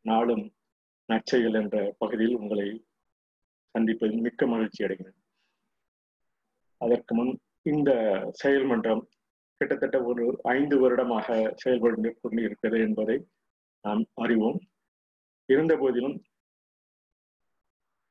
நாளும் 0.00 0.44
நற்செயல் 1.08 1.54
என்ற 1.54 1.94
பகுதியில் 1.98 2.36
உங்களை 2.36 2.68
சந்திப்பதில் 3.74 4.24
மிக்க 4.26 4.46
மகிழ்ச்சி 4.46 4.80
அடைகிறேன். 4.86 5.18
அதற்கு 6.80 7.12
முன் 7.18 7.32
இந்த 7.72 7.90
செயல்மன்றம் 8.42 9.02
கிட்டத்தட்ட 9.60 9.96
ஒரு 10.10 10.24
ஐந்து 10.56 10.76
வருடமாக 10.82 11.28
செயல்பட்டு 11.62 12.10
கொண்டிருக்கிறது 12.24 12.78
என்பதை 12.86 13.16
நாம் 13.84 14.02
அறிவோம். 14.24 14.58
இருந்த 15.48 15.72
போதிலும் 15.76 16.16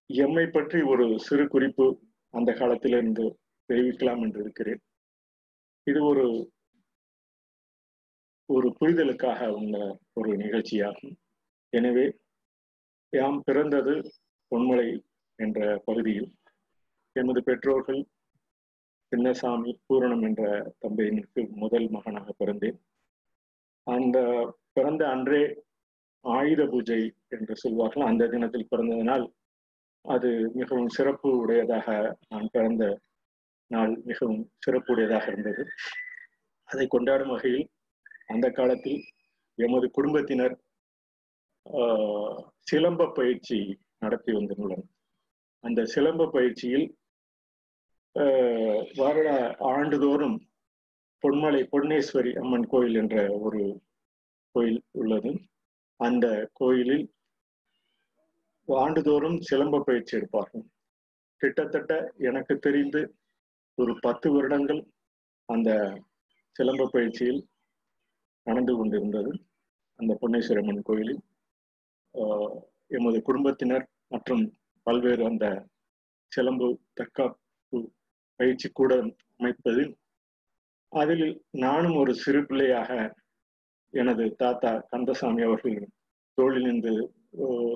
எம்மை 0.10 0.46
பற்றி 0.48 0.80
ஒரு 0.92 1.06
சிறு 1.28 1.46
குறிப்பு 1.54 1.86
அந்த 2.34 2.50
காலத்திலிருந்து 2.54 3.26
தெரிவிக்கலாம் 3.70 4.22
என்று 4.26 4.40
இருக்கிறேன். 4.44 4.82
இது 5.88 6.00
ஒரு 6.12 6.26
ஒரு 8.50 8.68
புரிதலுக்காக 8.80 9.48
உள்ள 9.60 9.76
ஒரு 10.20 10.32
நிகழ்ச்சியாகும். 10.44 11.16
எனவே 11.74 12.06
யாம் 13.14 13.40
பிறந்தது 13.48 13.94
பொன்மலை 14.52 14.88
என்ற 15.44 15.60
பகுதியில் 15.86 16.30
எமது 17.16 17.42
பெற்றோர்கள் 17.44 18.02
சின்னசாமி 19.12 19.72
பூரணம் 19.88 20.24
என்ற 20.28 20.44
தம்பதியினருக்கு 20.82 21.42
முதல் 21.64 21.88
மகனாக 21.96 22.34
பிறந்தேன். 22.40 22.78
அந்த 23.88 24.18
பிறந்த 24.76 25.04
அன்றே 25.14 25.44
ஆயுத 26.26 26.62
பூஜை 26.72 27.02
என்று 27.36 27.54
சொல்வார்கள். 27.56 28.08
அந்த 28.10 28.28
தினத்தில் 28.28 28.70
பிறந்ததினால் 28.72 29.26
அது 30.06 30.30
மிகவும் 30.60 30.92
சிறப்பு 30.98 31.30
உடையதாக 31.38 31.88
நான் 32.30 32.52
பிறந்த 32.52 32.84
நாள் 33.72 33.94
மிகவும் 34.10 34.44
சிறப்பு 34.66 34.92
உடையதாக 34.94 35.26
இருந்தது. 35.32 35.64
அதை 36.70 36.86
கொண்டாடும் 36.88 37.34
வகையில் 37.36 37.66
அந்த 38.34 38.46
காலத்தில் 38.52 39.02
எமது 39.58 39.88
குடும்பத்தினர் 39.98 40.56
சிலம்ப 42.70 43.10
பயிற்சி 43.20 43.58
நடத்தி 44.04 44.32
வந்துள்ளனர் 44.32 44.86
அந்த 45.64 45.82
சிலம்ப 45.94 46.28
பயிற்சியில் 46.36 46.88
வருட 49.00 49.30
ஆண்டுதோறும் 49.72 50.38
பொன்மலை 51.24 51.62
பொன்னேஸ்வரி 51.74 52.32
அம்மன் 52.42 52.68
கோயில் 52.72 52.98
என்ற 53.02 53.16
ஒரு 53.46 53.62
கோயில் 54.56 54.80
உள்ளது. 55.00 55.32
அந்த 56.00 56.26
கோயிலில் 56.60 57.06
ஆண்டுதோறும் 58.68 59.38
சிலம்ப 59.50 59.82
பயிற்சி 59.90 60.14
எடுப்பார்கள். 60.18 60.66
கிட்டத்தட்ட 61.42 61.94
எனக்கு 62.30 62.54
தெரிந்து 62.66 63.02
ஒரு 63.78 63.94
பத்து 64.06 64.28
வருடங்கள் 64.36 64.82
அந்த 65.50 65.72
சிலம்ப 66.56 66.88
பயிற்சியில் 66.96 67.42
நடந்து 68.48 68.74
கொண்டிருந்தது. 68.78 69.32
அந்த 70.00 70.14
பொன்னேஸ்வரி 70.22 70.62
அம்மன் 70.64 70.88
கோயிலில் 70.90 71.22
எமது 72.98 73.18
குடும்பத்தினர் 73.28 73.86
மற்றும் 74.14 74.44
பல்வேறு 74.88 75.24
அந்த 75.26 75.46
சிலம்பு 76.32 76.68
தற்காப்பு 76.94 77.78
பயிற்சி 78.40 78.68
கூட 78.70 78.94
அமைப்பது 79.40 79.84
அதில் 80.92 81.28
நானும் 81.58 81.96
ஒரு 81.96 82.12
சிறு 82.14 82.42
பிள்ளையாக 82.46 82.92
எனது 83.94 84.24
தாத்தா 84.36 84.72
கந்தசாமி 84.90 85.42
அவர்கள் 85.42 85.78
தோளிலிருந்து 86.38 86.94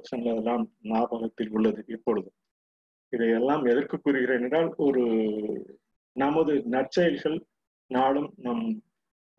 சொன்னதெல்லாம் 0.01 0.63
ஞாபகத்தில் 0.82 1.51
உள்ளது 1.51 1.82
இப்பொழுது. 1.88 2.30
இதையெல்லாம் 3.13 3.63
எதற்கு 3.65 3.96
கூறுகிறேன் 3.98 4.44
என்றால் 4.44 4.70
ஒரு 4.77 5.03
நமது 6.15 6.53
நற்செயல்கள் 6.65 7.38
நாளும் 7.91 8.30
நம் 8.38 8.65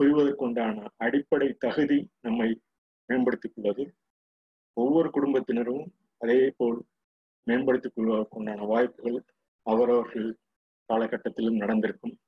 புரிவதற்குண்டான 0.00 0.86
அடிப்படை 0.96 1.48
தகுதி 1.58 1.98
நம்மை 2.20 2.48
மேம்படுத்திக் 3.08 3.54
கொள்வது. 3.54 3.84
ஒவ்வொரு 4.76 5.08
குடும்பத்தினரும் 5.10 5.84
அதே 6.20 6.40
போல் 6.56 6.78
மேம்படுத்திக் 7.42 7.92
கொள்வதற்குண்டான 7.96 8.66
வாய்ப்புகள் 8.66 9.24
அவரவர்கள் 9.62 10.36
காலகட்டத்திலும் 10.92 11.56
நடந்திருக்கும். 11.56 12.18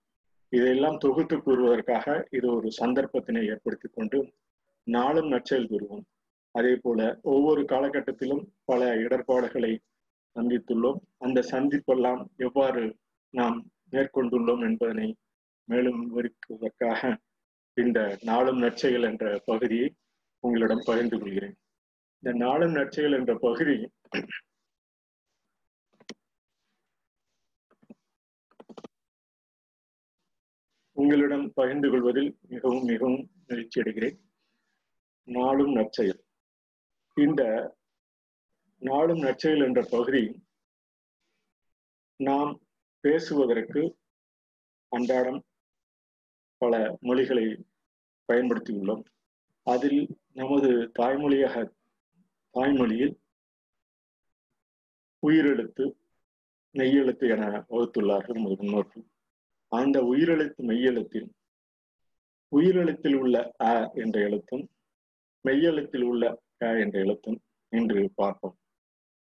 இதையெல்லாம் 0.48 0.98
தொகுத்து 0.98 1.36
கூறுவதற்காக 1.36 2.26
இது 2.30 2.54
ஒரு 2.54 2.70
சந்தர்ப்பத்தினை 2.80 3.48
ஏற்படுத்தி 3.48 3.88
கொண்டு 3.88 4.32
நாளும் 4.82 5.28
நற்செயல் 5.28 5.68
கூறுவோம். 5.68 6.04
அதே 6.50 6.76
போல 6.82 7.18
ஒவ்வொரு 7.22 7.62
காலகட்டத்திலும் 7.62 8.42
பல 8.64 8.96
இடர்பாடுகளை 8.96 9.72
சந்தித்துள்ளோம். 10.36 10.98
அந்த 11.18 11.40
சந்திப்பெல்லாம் 11.50 12.26
எவ்வாறு 12.36 12.96
நாம் 13.30 13.70
மேற்கொண்டுள்ளோம் 13.90 14.60
என்பதனை 14.60 15.16
மேலும் 15.64 16.00
விவரிப்பதற்காக 16.06 17.16
இந்த 17.74 18.18
நாளும் 18.22 18.58
நற்செயல் 18.58 19.02
என்ற 19.02 19.42
பகுதியை 19.44 19.94
உங்களிடம் 20.40 20.82
பகிர்ந்து 20.84 21.18
கொள்கிறேன். 21.18 21.54
இந்த 22.18 22.44
நாளும் 22.44 22.72
நற்செயல் 22.72 23.12
என்ற 23.12 23.38
பகுதி 23.40 23.76
உங்களிடம் 30.94 31.52
பகிர்ந்து 31.54 31.90
கொள்வதில் 31.90 32.38
மிகவும் 32.48 32.82
மிகவும் 32.82 33.30
மகிழ்ச்சி 33.46 33.80
அடைகிறேன். 33.80 34.18
நாளும் 35.24 35.72
நற்செயல். 35.72 36.20
இந்த 37.14 37.42
நாளும் 38.78 39.18
நற்செயல் 39.18 39.64
என்ற 39.64 39.86
பகுதி 39.90 40.24
நாம் 42.16 42.60
பேசுவதற்கு 43.00 43.82
அன்றாடம் 44.88 45.44
பல 46.56 46.96
மொழிகளை 47.00 47.46
பயன்படுத்தியுள்ளோம். 48.32 49.04
அதில் 49.62 50.00
நமது 50.32 50.70
தாய்மொழியாக 50.98 51.72
தாய்மொழியில் 52.54 53.14
உயிரெழுத்து 55.26 55.84
நெய்யெழுத்து 56.74 57.28
என 57.28 57.44
வகுத்துள்ளார்கள் 57.68 58.38
நமது 58.38 58.56
முன்னோர்கள் 58.58 59.04
அந்த 59.74 59.98
உயிரெழுத்து 60.10 60.62
மெய்யெழுத்தில் 60.70 61.28
உயிரெழுத்தில் 62.52 63.16
உள்ள 63.20 63.36
அ 63.64 63.72
என்ற 64.02 64.16
எழுத்தும் 64.20 64.64
மெய்யெழுத்தில் 65.44 66.04
உள்ள 66.10 66.24
க 66.60 66.70
என்ற 66.82 66.96
எழுத்தும் 66.98 67.38
இன்று 67.72 68.02
பார்ப்போம். 68.14 68.54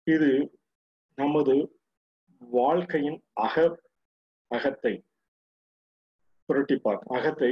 இது 0.07 0.29
நமது 1.17 1.55
வாழ்க்கையின் 2.41 3.19
அக 3.45 3.55
அகத்தை 4.51 4.93
புரட்டி 6.49 6.75
பார்க்கும். 6.77 7.13
அகத்தை 7.17 7.51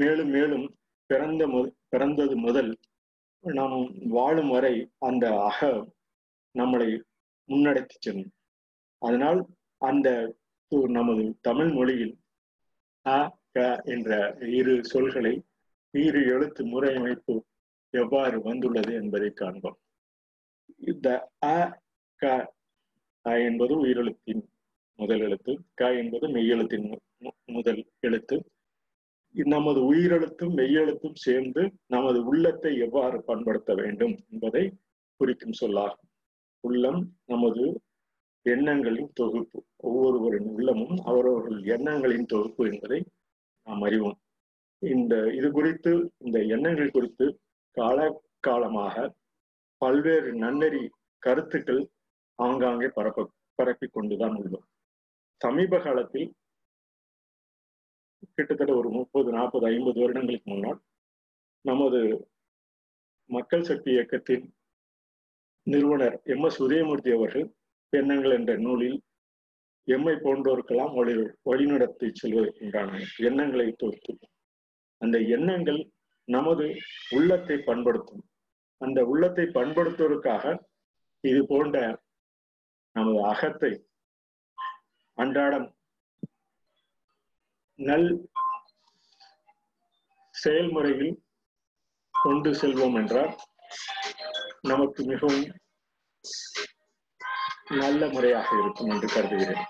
மேலும் 0.00 0.30
மேலும் 0.30 0.66
பிறந்த 1.10 1.42
மு 1.46 1.60
பிறந்தது 1.88 2.34
முதல் 2.44 2.70
நாம் 3.44 3.78
வாழும் 4.14 4.52
வரை 4.54 4.74
அந்த 5.08 5.24
அக 5.48 5.60
நம்மளை 6.54 6.90
முன்னெடுத்து 7.48 7.96
செல்லும். 7.98 8.32
அதனால் 9.02 9.40
அந்த 9.82 10.08
நமது 10.90 11.24
தமிழ் 11.40 11.72
மொழியில் 11.72 12.14
அ 13.06 13.18
க 13.52 13.58
என்ற 13.84 14.10
இரு 14.58 14.74
சொல்களை 14.84 15.34
இரு 15.94 16.20
எழுத்து 16.26 16.62
முறையமைப்பு 16.64 17.34
எவ்வாறு 17.94 18.36
வந்துள்ளது 18.42 18.92
என்பதை 18.94 19.30
காண்போம். 19.32 19.78
இந்த 20.82 21.08
அ 21.48 21.58
க 22.20 22.24
என்பது 23.44 23.74
உயிரெழுத்தின் 23.84 24.42
முதல் 24.98 25.20
எழுத்து 25.20 25.52
க 25.74 25.90
என்பது 25.94 26.26
மெய்யெழுத்தின் 26.28 26.86
முதல் 27.48 27.80
எழுத்து. 28.00 28.36
நமது 29.34 29.80
உயிரெழுத்தும் 29.84 30.52
மெய்யெழுத்தும் 30.54 31.18
சேர்ந்து 31.18 31.62
நமது 31.86 32.18
உள்ளத்தை 32.24 32.72
எவ்வாறு 32.78 33.18
பண்படுத்த 33.22 33.70
வேண்டும் 33.74 34.14
என்பதை 34.32 34.64
குறிக்கும் 35.20 35.58
சொல்லாகும். 35.60 36.08
உள்ளம் 36.64 37.00
நமது 37.24 37.64
எண்ணங்களின் 38.46 39.10
தொகுப்பு. 39.12 39.58
ஒவ்வொருவரின் 39.76 40.48
உள்ளமும் 40.54 40.96
அவரவர்கள் 41.04 41.60
எண்ணங்களின் 41.74 42.26
தொகுப்பு 42.26 42.62
என்பதை 42.72 43.00
நாம் 43.66 43.82
அறிவோம். 43.82 44.18
இந்த 44.82 45.14
இது 45.34 45.48
குறித்து 45.50 45.92
இந்த 46.18 46.38
எண்ணங்கள் 46.54 46.90
குறித்து 46.90 47.26
கால 47.76 47.98
காலமாக 48.40 48.96
பல்வேறு 49.82 50.30
நன்னெறி 50.34 50.82
கருத்துக்கள் 51.22 51.82
ஆங்காங்கே 52.38 52.88
பரப்ப 52.88 53.28
பரப்பிக் 53.58 53.92
கொண்டுதான் 53.92 54.36
உள்ளோம். 54.40 54.66
சமீப 55.40 55.78
காலத்தில் 55.78 56.28
கிட்டத்தட்ட 58.36 58.72
ஒரு 58.74 58.88
முப்பது 58.90 59.28
நாற்பது 59.32 59.64
ஐம்பது 59.66 59.98
வருடங்களுக்கு 60.00 60.48
முன்னால் 60.50 60.78
நமது 61.64 62.00
மக்கள் 63.30 63.62
சக்தி 63.62 63.90
இயக்கத்தின் 63.90 64.44
நிறுவனர் 65.66 66.16
எம் 66.24 66.42
எஸ் 66.42 66.58
உதயமூர்த்தி 66.62 67.10
அவர்கள் 67.16 67.46
எண்ணங்கள் 67.92 68.30
என்ற 68.30 68.56
நூலில் 68.56 68.98
எம்மை 69.88 70.14
போன்றோருக்கெல்லாம் 70.14 70.94
வழி 70.94 71.14
வழிநடத்தி 71.44 72.08
செல்வதற்குண்டான 72.12 73.00
எண்ணங்களை 73.18 73.72
தொகுத்து 73.72 74.14
அந்த 75.00 75.18
எண்ணங்கள் 75.18 75.80
நமது 76.28 76.66
உள்ளத்தை 77.10 77.56
பண்படுத்தும். 77.58 78.22
அந்த 78.80 79.04
உள்ளத்தை 79.04 79.44
பண்படுத்துவதற்காக 79.44 80.44
இது 81.24 81.46
போன்ற 81.46 81.76
நமது 82.96 83.20
அகத்தை 83.24 83.72
அன்றாடம் 85.18 85.68
நல் 87.78 88.08
செயல்முறையில் 90.34 91.14
கொண்டு 92.14 92.50
செல்வோம் 92.60 92.96
என்றால் 92.96 93.32
நமக்கு 94.62 95.02
மிகவும் 95.04 95.44
நல்ல 97.70 98.08
முறையாக 98.08 98.48
இருக்கும் 98.62 98.90
என்று 98.90 99.08
கருதுகிறேன். 99.08 99.66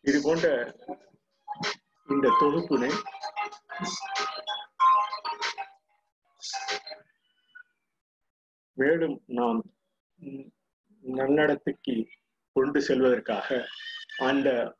இது 0.00 0.20
போன்ற 0.22 0.74
இந்த 2.08 2.32
தொகுப்பினை 2.40 2.90
மேலும் 8.72 9.22
நாம் 9.26 9.72
நன்னடத்துக்கு 11.04 12.06
கொண்டு 12.52 12.80
செல்வதற்காக 12.80 13.66
அந்த 14.18 14.76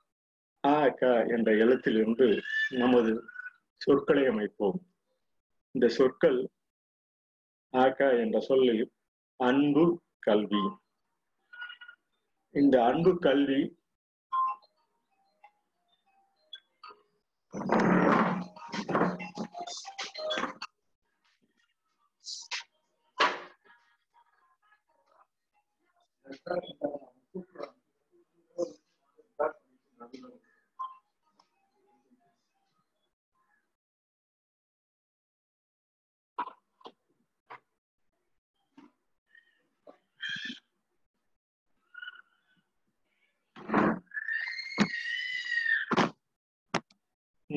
ஆ 0.65 0.89
க 0.89 1.27
என்ற 1.27 1.53
எழுத்திலிருந்து 1.53 2.41
நமது 2.69 3.25
சொற்களை 3.77 4.27
அமைப்போம். 4.27 4.87
இந்த 5.71 5.89
சொற்கள் 5.89 6.51
ஆ 7.75 7.89
க 7.89 8.17
என்ற 8.17 8.41
சொல்லில் 8.41 8.93
அன்பு 9.37 10.03
கல்வி. 10.25 10.63
இந்த 12.55 12.85
அன்பு 12.85 13.19
கல்வி 13.19 13.61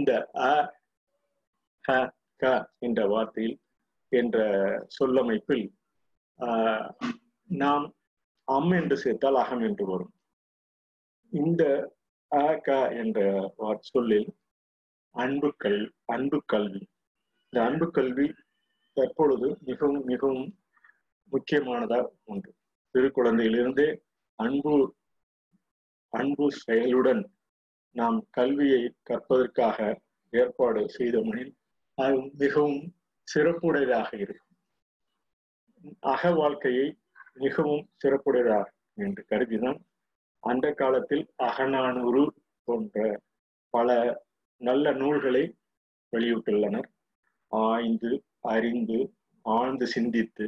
இந்த 0.08 0.20
அ 0.44 0.54
ஹ 1.86 1.96
க 2.42 2.52
என்ற 2.80 3.00
வார்த்தையில் 3.08 3.56
என்ற 4.12 4.38
சொல்லமைப்பில் 4.88 5.66
நாம் 7.50 7.86
அம் 8.48 8.72
என்று 8.72 8.96
சேர்த்தால் 8.98 9.40
அகம் 9.42 9.64
என்று 9.64 9.86
வரும். 9.86 10.14
இந்த 11.34 11.64
அ 12.32 12.48
க 12.60 12.78
என்ற 13.02 13.20
சொல்லில் 13.90 14.30
அன்பு 15.16 15.50
கல் 15.58 15.82
அன்பு 16.08 16.40
கல்வி. 16.46 16.82
இந்த 17.54 17.60
அன்பு 17.66 17.88
கல்வி 17.92 18.28
தற்பொழுது 18.98 19.50
மிகவும் 19.62 20.04
மிகவும் 20.06 20.46
முக்கியமானதா 21.32 22.00
ஒன்று 22.26 22.54
சிறு 22.96 23.10
குழந்தையிலிருந்தே 23.10 23.90
அன்பு 24.40 24.76
அன்பு 26.14 26.48
செயலுடன் 26.64 27.24
நாம் 27.96 28.18
கல்வியை 28.30 28.82
கற்பதற்காக 29.10 29.78
ஏற்பாடு 30.34 30.82
செய்தோமெனில் 30.98 31.54
அது 31.98 32.18
மிகவும் 32.34 32.82
சிறப்புடையதாக 33.28 34.10
இருக்கும். 34.14 34.44
அக 36.00 36.32
வாழ்க்கையை 36.32 36.88
மிகவும் 37.34 37.84
சிறப்புடையதாக 38.04 38.68
என்று 38.94 39.26
கருதிதான் 39.30 39.80
அந்த 40.44 40.72
காலத்தில் 40.72 41.26
அகநானூறு 41.44 42.24
போன்ற 42.68 43.22
பல 43.74 43.90
நல்ல 44.62 44.92
நூல்களை 44.92 45.44
வெளியிட்டுள்ளனர். 46.14 46.88
ஆய்ந்து 47.52 48.12
அறிந்து 48.40 49.00
ஆழ்ந்து 49.46 49.86
சிந்தித்து 49.88 50.46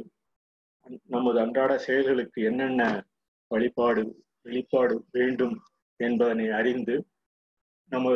நமது 1.06 1.40
அன்றாட 1.40 1.72
செயல்களுக்கு 1.78 2.42
என்னென்ன 2.42 2.82
வழிபாடு 3.50 4.02
வெளிப்பாடு 4.42 4.94
வேண்டும் 5.10 5.56
என்பதனை 6.00 6.46
அறிந்து 6.50 6.94
நம்ம 7.92 8.08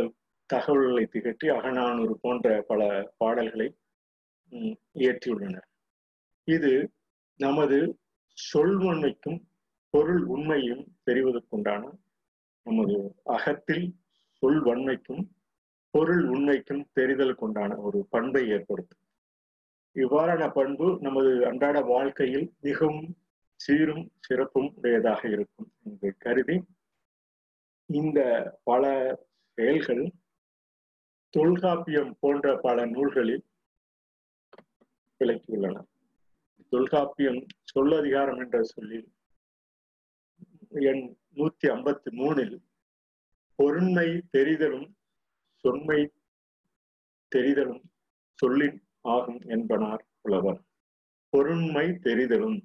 தகவல்களை 0.51 1.05
திகட்டி 1.13 1.47
அகநானூறு 1.57 2.15
போன்ற 2.21 2.49
பல 2.69 2.81
பாடல்களை 3.17 3.69
இயற்றியுள்ளனர். 5.03 5.69
இது 6.49 6.73
நமது 7.41 7.79
சொல்வன்மைக்கும் 8.39 9.39
பொருள் 9.95 10.23
உண்மையும் 10.25 10.85
தெரிவதற்குண்டான 11.07 11.83
நமது 12.67 12.97
அகத்தில் 13.37 13.87
சொல்வன்மைக்கும் 14.43 15.25
பொருள் 15.95 16.23
உண்மைக்கும் 16.29 16.85
தெரிதலுக்குண்டான 17.01 17.77
ஒரு 17.77 17.99
பண்பை 18.11 18.43
ஏற்படுத்தும். 18.49 19.03
இவ்வாறான 19.97 20.45
பண்பு 20.53 20.87
நமது 21.01 21.33
அன்றாட 21.47 21.79
வாழ்க்கையில் 21.93 22.47
மிகவும் 22.61 23.05
சீரும் 23.61 24.05
சிறப்பும் 24.19 24.71
உடையதாக 24.75 25.21
இருக்கும் 25.29 25.69
என்று 25.85 26.09
கருதி 26.19 26.57
இந்த 27.91 28.21
பல 28.65 28.85
செயல்கள் 29.55 30.13
தொல்காப்பியம் 31.31 32.17
போன்ற 32.21 32.57
பல 32.57 32.87
நூல்களில் 32.87 33.45
விளக்கியுள்ளன. 35.19 35.77
தொல்காப்பியம் 36.69 37.47
சொல்லதிகாரம் 37.75 38.39
என்ற 38.39 38.63
சொல்லில் 38.63 39.09
எண் 40.71 41.17
நூத்தி 41.35 41.67
ஐம்பத்தி 41.67 42.11
மூணில் 42.11 42.57
பொருண்மை 43.63 44.09
தெரிதலும் 44.33 44.89
சொன்மை 45.55 46.13
தெரிதலும் 47.37 47.83
சொல்லின் 48.35 48.79
ஆகும் 49.01 49.41
என்பனார் 49.41 50.05
புலவர். 50.21 50.61
பொருண்மை 51.37 51.87
தெரிதலும் 52.07 52.59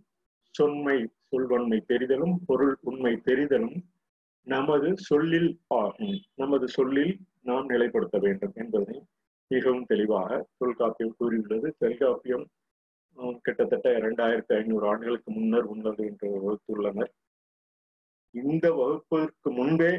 சொன்மை 0.52 0.97
சொல்வன்மை 1.30 1.84
தெரிதலும் 1.88 2.36
பொருள் 2.45 2.78
உண்மை 2.82 3.13
தெரிதலும் 3.13 3.78
நமது 4.53 4.89
சொல்லில் 5.09 5.49
நமது 6.41 6.65
சொல்லில் 6.77 7.13
நாம் 7.49 7.67
நிலைப்படுத்த 7.73 8.17
வேண்டும் 8.25 8.55
என்பதை 8.63 8.95
மிகவும் 9.51 9.88
தெளிவாக 9.91 10.39
தொல்காப்பியம் 10.59 11.17
கூறியுள்ளது. 11.19 11.67
தொல்காப்பியம் 11.81 12.45
கிட்டத்தட்ட 13.45 13.88
இரண்டாயிரத்தி 13.99 14.53
ஐநூறு 14.59 14.85
ஆண்டுகளுக்கு 14.89 15.29
முன்னர் 15.38 15.67
உள்ளது 15.73 16.01
என்று 16.09 16.27
வகுத்துள்ளனர். 16.43 17.12
இந்த 18.35 18.65
வகுப்பிற்கு 18.79 19.49
முன்பே 19.59 19.91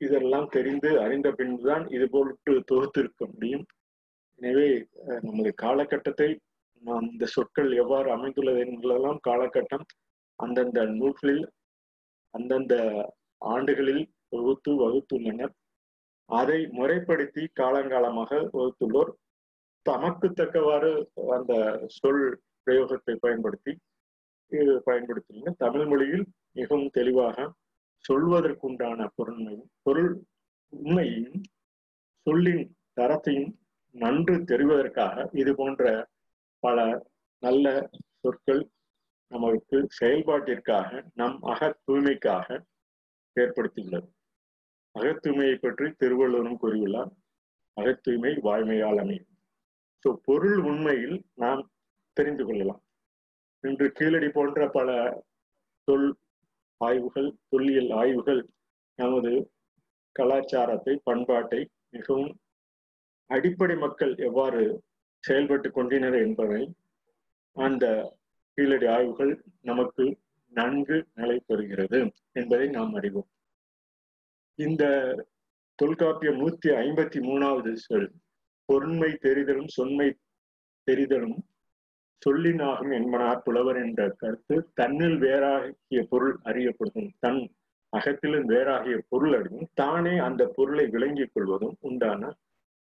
இதெல்லாம் 0.00 0.48
தெரிந்து 0.56 0.90
அறிந்த 1.04 1.28
பின்புதான் 1.38 1.84
இது 1.96 2.06
போன்று 2.14 2.54
தொகுத்திருக்க 2.70 3.22
முடியும். 3.32 3.64
எனவே 4.40 4.68
நமது 5.26 5.50
காலகட்டத்தை 5.64 6.28
அந்த 6.82 7.26
சொற்கள் 7.34 7.70
எவ்வாறு 7.82 8.08
அமைந்துள்ளது 8.16 8.60
என்பதெல்லாம் 8.66 9.20
காலகட்டம் 9.28 9.86
அந்தந்த 10.38 10.82
நூல்களில் 10.98 11.44
அந்தந்த 12.34 12.74
ஆண்டுகளில் 13.52 14.04
தொகுத்து 14.28 14.70
வகுத்துள்ளனர். 14.82 15.52
அதை 16.28 16.58
முறைப்படுத்தி 16.78 17.42
காலங்காலமாக 17.60 18.30
வகுத்துள்ளோர். 18.56 19.12
தமக்கு 19.86 20.28
தக்கவாறு 20.32 20.90
அந்த 21.36 21.52
சொல் 21.98 22.24
பிரயோகத்தை 22.66 23.14
பயன்படுத்தி 23.24 23.72
பயன்படுத்தியுள்ளனர். 24.88 25.60
தமிழ் 25.64 25.86
மொழியில் 25.86 26.26
மிகவும் 26.52 26.90
தெளிவாக 26.90 27.46
சொல்வதற்குண்டான 28.04 29.00
பொருண்மையும் 29.16 29.68
பொருள் 29.86 30.12
உண்மையையும் 30.72 31.40
சொல்லின் 32.26 32.64
தரத்தையும் 33.00 33.50
நன்று 33.94 34.34
தெரிவதற்காக 34.50 35.26
இது 35.40 35.52
போன்ற 35.54 35.82
பல 36.62 36.78
நல்ல 37.42 37.66
சொற்கள் 38.20 38.62
நமக்கு 39.32 39.78
செயல்பாட்டிற்காக 39.98 40.90
நம் 41.14 41.38
அக 41.52 41.70
தூய்மைக்காக 41.86 42.46
ஏற்படுத்தியுள்ளது. 43.36 44.08
அகத்தூய்மையை 44.94 45.56
பற்றி 45.58 45.86
திருவள்ளுவரும் 45.90 46.60
கூறியுள்ளார். 46.62 47.10
அகத்தூய்மை 47.76 48.32
வாய்மையால் 48.42 48.98
அமையும். 48.98 49.28
ஸோ 50.04 50.08
பொருள் 50.24 50.58
உண்மையில் 50.58 51.24
நாம் 51.34 51.62
தெரிந்து 52.12 52.44
கொள்ளலாம். 52.46 52.82
இன்று 53.64 53.86
கீழடி 53.92 54.28
போன்ற 54.28 54.68
பல 54.68 54.88
தொல் 55.88 56.08
ஆய்வுகள் 56.80 57.28
தொல்லியல் 57.48 57.90
ஆய்வுகள் 57.90 58.42
நமது 58.98 59.32
கலாச்சாரத்தை 60.12 60.94
பண்பாட்டை 61.04 61.60
மிகவும் 61.90 62.32
அடிப்படை 63.30 63.76
மக்கள் 63.76 64.12
எவ்வாறு 64.16 64.62
செயல்பட்டு 65.24 65.68
கொண்டினர் 65.70 66.16
என்பதை 66.26 66.62
அந்த 67.56 68.14
கீழடி 68.58 68.86
ஆய்வுகள் 68.86 69.32
நமக்கு 69.60 70.04
நன்கு 70.58 70.96
நிலை 71.14 71.36
பெறுகிறது 71.48 71.98
என்பதை 72.32 72.68
நாம் 72.68 72.94
அறிவோம். 72.94 73.28
இந்த 74.54 74.84
தொல்காப்பியம் 75.74 76.40
நூத்தி 76.40 76.66
ஐம்பத்தி 76.66 77.18
மூணாவது 77.22 77.72
சொல் 77.72 78.10
பொருண்மை 78.72 79.10
தெரிதலும் 79.22 79.66
சொன்மை 79.66 80.08
தெரிதலும் 80.86 81.38
சொல்லினாகும் 82.22 82.92
என்பனார் 82.94 83.38
புலவர் 83.38 83.76
என்ற 83.76 84.08
கருத்து 84.18 84.56
தன்னில் 84.74 85.18
வேறாகிய 85.18 86.06
பொருள் 86.10 86.38
அறியப்படுதும் 86.44 87.10
தன் 87.18 87.42
அகத்திலும் 87.88 88.46
வேறாகிய 88.46 88.96
பொருள் 89.08 89.34
அறியும் 89.34 89.68
தானே 89.74 90.18
அந்த 90.18 90.46
பொருளை 90.56 90.86
விளங்கிக் 90.86 91.30
கொள்வதும் 91.32 91.76
உண்டான 91.80 92.32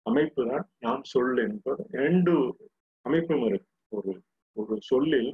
அமைப்பு 0.03 0.49
தான் 0.49 0.69
நாம் 0.79 1.05
சொல் 1.05 1.37
என்பது. 1.37 1.87
இரண்டு 1.93 2.57
அமைப்பும் 3.03 3.45
இருக்கு. 3.47 3.69
ஒரு 3.89 4.23
ஒரு 4.53 4.77
சொல்லில் 4.81 5.31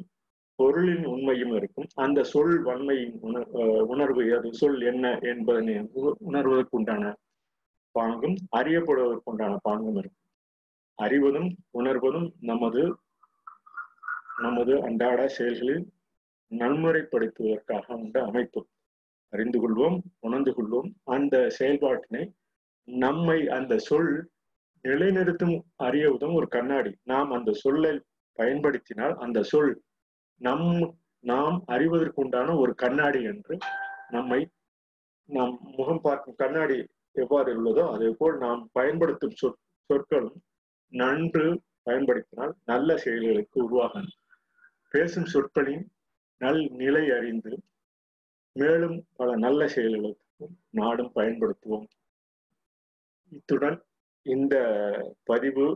பொருளின் 0.59 1.05
உண்மையும் 1.05 1.55
இருக்கும். 1.57 1.89
அந்த 1.95 2.21
சொல் 2.33 2.55
வன்மையின் 2.65 3.15
உணர் 3.21 3.49
உணர்வு 3.93 4.25
அது 4.39 4.51
சொல் 4.55 4.81
என்ன 4.81 5.07
என்பதனை 5.33 5.75
உணர்வதற்கு 6.31 6.77
உண்டான 6.81 7.15
பாங்கும் 7.99 8.37
அறியப்படுவதற்கு 8.57 9.31
உண்டான 9.33 9.55
பாங்கும் 9.69 9.99
இருக்கும். 10.01 10.21
அறிவதும் 10.99 11.51
உணர்வதும் 11.71 12.29
நமது 12.41 12.83
நமது 14.43 14.75
அன்றாட 14.83 15.21
செயல்களில் 15.29 15.83
நன்முறைப்படுத்துவதற்காக 16.53 17.87
உண்ட 18.03 18.17
அமைப்பு. 18.25 18.61
அறிந்து 19.33 19.59
கொள்வோம் 19.59 19.99
உணர்ந்து 20.21 20.53
கொள்வோம். 20.53 20.89
அந்த 21.05 21.37
செயல்பாட்டினை 21.59 22.25
நம்மை 22.89 23.39
அந்த 23.49 23.79
சொல் 23.89 24.13
நிலைநிறுத்தும் 24.85 25.57
அறிய 25.87 26.07
உதவும் 26.13 26.39
ஒரு 26.41 26.49
கண்ணாடி. 26.49 26.93
நாம் 27.03 27.31
அந்த 27.31 27.51
சொல்லை 27.65 27.93
பயன்படுத்தினால் 28.39 29.15
அந்த 29.17 29.43
சொல் 29.43 29.73
நம் 30.43 30.69
நாம் 31.25 31.57
அறிவதற்கு 31.67 32.21
உண்டான 32.23 32.55
ஒரு 32.57 32.73
கண்ணாடி 32.75 33.21
என்று 33.23 33.55
நம்மை 34.09 34.41
நாம் 35.29 35.55
முகம் 35.77 36.01
பார்க்கும் 36.01 36.35
கண்ணாடி 36.35 36.79
எவ்வாறு 37.15 37.51
உள்ளதோ 37.59 37.85
அதே 37.95 38.09
போல் 38.19 38.37
நாம் 38.39 38.63
பயன்படுத்தும் 38.73 39.39
சொற் 39.41 39.61
சொற்களும் 39.91 40.39
நன்று 40.93 41.47
பயன்படுத்தினால் 41.83 42.53
நல்ல 42.65 42.97
செயல்களுக்கு 42.97 43.57
உருவாகும். 43.65 44.11
பேசும் 44.95 45.31
சொற்களின் 45.33 45.85
நல் 46.41 46.63
நிலை 46.73 47.05
அறிந்து 47.11 47.53
மேலும் 48.57 48.97
பல 49.17 49.29
நல்ல 49.37 49.61
செயல்களுக்கு 49.69 50.47
நாடும் 50.71 51.13
பயன்படுத்துவோம். 51.15 51.87
இத்துடன் 53.33 53.79
இந்த 54.27 54.55
பதிவு 55.25 55.67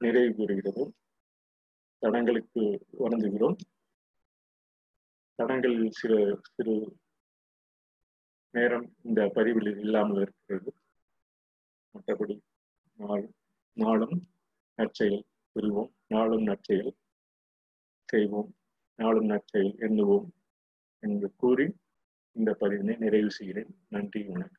நிறைவு 0.00 0.32
பெறுகிறது 0.38 0.84
தடங்களுக்கு 1.98 2.86
வணங்குகிறோம் 2.98 3.56
தடங்களில் 5.34 5.90
சில 5.90 6.38
சிறு 6.42 6.96
நேரம் 8.50 8.94
இந்த 9.02 9.30
பதிவில் 9.34 9.78
இல்லாமல் 9.78 10.20
இருக்கிறது. 10.20 10.74
மற்றபடி 11.94 12.40
நாள் 12.94 13.30
நாளும் 13.72 14.28
நற்செயல் 14.74 15.24
பெறுவோம் 15.54 15.92
நாளும் 16.08 16.42
நற்செயல் 16.42 16.94
செய்வோம். 18.04 18.54
நாளும் 18.96 19.24
நற்செயல் 19.24 19.74
எண்ணுவோம் 19.74 20.28
என்று 20.98 21.34
கூறி 21.36 21.74
இந்த 22.32 22.56
பதிவினை 22.60 22.96
நிறைவு 22.98 23.30
செய்கிறேன். 23.30 23.78
நன்றி 23.88 24.22
வணக்கம். 24.22 24.57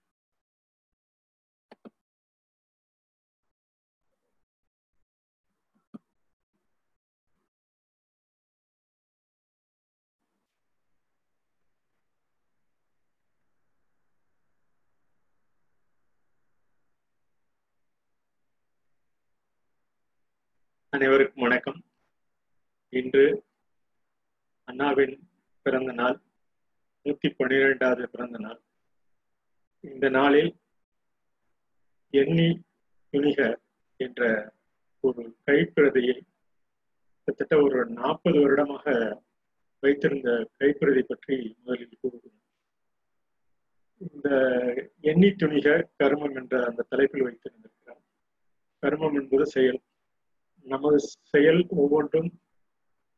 அனைவருக்கும் 21.00 21.42
வணக்கம். 21.42 21.84
இன்று 22.90 23.44
அண்ணாவின் 24.64 25.30
பிறந்த 25.62 25.92
நாள் 25.92 26.22
நூத்தி 27.04 27.34
பன்னிரெண்டாவது 27.38 28.10
பிறந்த 28.10 28.38
நாள். 28.38 28.62
இந்த 29.80 30.10
நாளில் 30.10 30.56
எண்ணி 32.10 32.62
துணிக 33.12 33.56
என்ற 33.96 34.52
ஒரு 35.00 35.38
கைப்பிரதியை 35.46 36.22
கிட்டத்தட்ட 37.14 37.64
ஒரு 37.64 37.86
நாற்பது 37.86 38.40
வருடமாக 38.40 39.22
வைத்திருந்த 39.80 40.50
கைப்பிரதி 40.60 41.02
பற்றி 41.02 41.56
முதலில் 41.64 41.98
கூறுகிறோம் 42.02 42.42
இந்த 43.98 44.30
எண்ணி 45.02 45.28
துணிக 45.28 45.84
கர்மம் 46.04 46.36
என்ற 46.36 46.66
அந்த 46.66 46.86
தலைப்பில் 46.90 47.24
வைத்திருந்திருக்கிறார். 47.24 48.04
கர்மம் 48.82 49.14
என்பது 49.14 49.46
செயல். 49.46 49.82
நமது 50.64 51.00
செயல் 51.32 51.62
ஒவ்வொன்றும் 51.70 52.30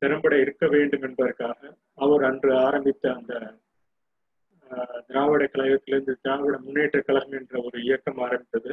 திறம்பட 0.02 0.40
இருக்க 0.40 0.68
வேண்டும் 0.68 1.02
என்பதற்காக 1.02 1.76
அவர் 1.96 2.24
அன்று 2.24 2.52
ஆரம்பித்த 2.58 3.14
அந்த 3.14 3.34
திராவிட 5.08 5.44
கழகத்திலிருந்து 5.46 6.14
திராவிட 6.22 6.58
முன்னேற்ற 6.58 7.02
கழகம் 7.02 7.32
என்ற 7.32 7.62
ஒரு 7.64 7.78
இயக்கம் 7.84 8.18
ஆரம்பித்தது. 8.18 8.72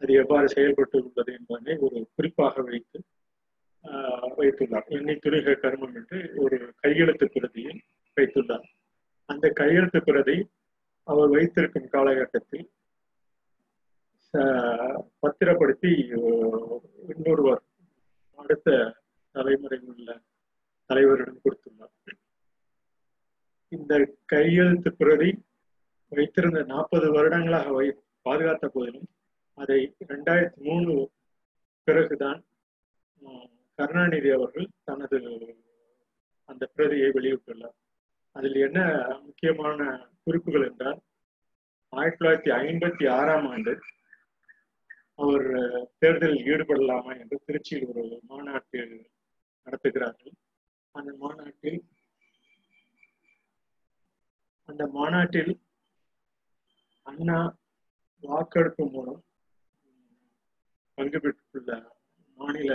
அது 0.00 0.12
எவ்வாறு 0.12 0.48
செயல்பட்டு 0.48 0.98
உள்ளது 1.04 1.32
என்பதனை 1.38 1.76
ஒரு 1.86 2.08
குறிப்பாக 2.14 2.62
வைத்து 2.62 2.98
வைத்துள்ளார். 4.38 4.86
எண்ணி 4.96 5.14
துணிக 5.14 5.54
கர்மம் 5.62 5.94
என்று 5.94 6.18
ஒரு 6.36 6.56
கையெழுத்து 6.80 7.26
பிரதியை 7.32 7.74
வைத்துள்ளார். 8.16 8.66
அந்த 9.24 9.48
கையெழுத்து 9.60 10.02
பிரதி 10.02 10.36
அவர் 11.02 11.28
வைத்திருக்கும் 11.28 11.88
காலகட்டத்தில் 11.88 12.68
பத்திரப்படுத்தி 15.20 15.90
இன்னொருவர் 17.14 17.62
அடுத்த 18.42 18.68
தலைமுறை 19.36 19.78
உள்ள 19.90 20.08
தலைவரிடம் 20.88 21.42
கொடுத்துள்ளார். 21.44 22.14
இந்த 23.76 23.94
கையெழுத்து 24.32 24.90
பிரதி 25.00 25.30
வைத்திருந்த 26.16 26.60
நாற்பது 26.72 27.06
வருடங்களாக 27.16 27.72
வை 27.78 27.86
பாதுகாத்த 28.26 28.66
போதிலும் 28.74 29.08
அதை 29.62 29.78
ரெண்டாயிரத்தி 30.12 30.60
மூணு 30.68 30.92
பிறகுதான் 31.86 32.40
கருணாநிதி 33.78 34.30
அவர்கள் 34.36 34.68
தனது 34.88 35.18
அந்த 36.48 36.64
பிரதியை 36.74 37.08
வெளியிட்டுள்ளார். 37.16 37.76
அதில் 38.36 38.58
என்ன 38.66 38.80
முக்கியமான 39.26 39.86
குறிப்புகள் 40.24 40.66
என்றால் 40.68 40.98
ஆயிரத்தி 41.92 42.18
தொள்ளாயிரத்தி 42.20 42.52
ஐம்பத்தி 42.64 43.04
ஆறாம் 43.18 43.46
ஆண்டு 43.52 43.72
அவர் 45.18 45.46
தேர்தலில் 45.98 46.44
ஈடுபடலாமா 46.50 47.12
என்று 47.18 47.36
திருச்சியில் 47.46 47.88
ஒரு 47.92 48.02
மாநாட்டு 48.22 48.80
நடத்துகிறார்கள். 49.66 50.34
அந்த 50.94 51.10
மாநாட்டில் 51.18 51.80
அந்த 54.68 54.86
மாநாட்டில் 54.86 55.52
அண்ணா 57.06 57.38
வாக்கெடுப்பு 58.22 58.84
மூலம் 58.86 59.20
பங்கு 60.98 61.18
பெற்றுள்ள 61.20 61.72
மாநில 62.38 62.72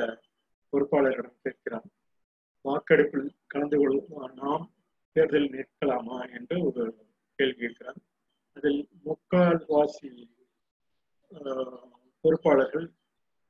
பொறுப்பாளர்களிடம் 0.74 1.42
கேட்கிறார். 1.44 1.88
வாக்கெடுப்பில் 2.66 3.30
கலந்து 3.48 3.78
கொள்ள 3.78 4.30
நாம் 4.34 4.66
தேர்தல் 5.16 5.50
நிற்கலாமா 5.50 6.20
என்று 6.38 6.56
ஒரு 6.66 6.84
கேள்வி 7.40 7.60
கேட்கிறார். 7.60 8.00
அதில் 8.58 8.82
முக்கால்வாசி 9.06 10.12
பொறுப்பாளர்கள் 12.24 12.88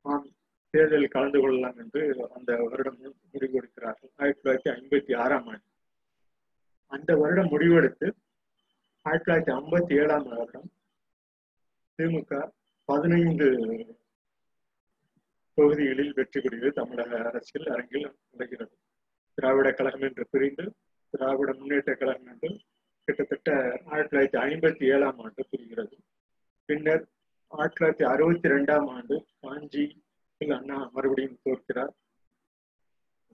நாம் 0.02 0.26
தேர்தலில் 0.70 1.14
கலந்து 1.14 1.40
கொள்ளலாம் 1.40 1.76
என்று 1.76 2.30
அந்த 2.34 2.56
வருடம் 2.56 2.98
முடிவெடுக்கிறார்கள். 3.32 4.10
ஆயிரத்தி 4.16 4.42
தொள்ளாயிரத்தி 4.42 4.70
ஐம்பத்தி 4.78 5.16
ஆறாம் 5.16 5.46
ஆண்டு. 5.46 5.66
அந்த 6.86 7.16
வருடம் 7.16 7.50
முடிவெடுத்து 7.50 8.08
ஆயிரத்தி 9.06 9.26
தொள்ளாயிரத்தி 9.26 9.54
ஐம்பத்தி 9.60 9.94
ஏழாம் 10.02 10.26
வருடம் 10.28 10.70
திமுக 11.98 12.50
பதினைந்து 12.84 13.48
தொகுதிகளில் 15.58 16.12
வெற்றி 16.14 16.40
பெறுகிறது. 16.40 16.72
தமிழக 16.72 17.24
அரசியல் 17.24 17.72
அரங்கில் 17.74 18.06
நுழைகிறது 18.30 18.74
திராவிட 19.34 19.72
கழகம் 19.72 20.00
என்று 20.00 20.26
பிரிந்து 20.30 20.64
திராவிட 21.10 21.54
முன்னேற்ற 21.54 21.94
கழகம் 21.94 22.26
என்று 22.26 22.50
கிட்டத்தட்ட 23.04 23.80
ஆயிரத்தி 23.84 24.16
தொள்ளாயிரத்தி 24.16 24.40
ஐம்பத்தி 24.48 24.84
ஏழாம் 24.94 25.18
ஆண்டு 25.18 25.46
புரிகிறது. 25.50 25.96
பின்னர் 26.64 27.04
ஆயிரத்தி 27.52 27.76
தொள்ளாயிரத்தி 27.76 28.06
அறுபத்தி 28.12 28.48
ரெண்டாம் 28.54 28.86
ஆண்டு 28.94 29.16
காஞ்சி 29.40 29.84
அண்ணா 30.40 30.78
மறுபடியும் 30.94 31.38
தோற்கிறார். 31.44 31.92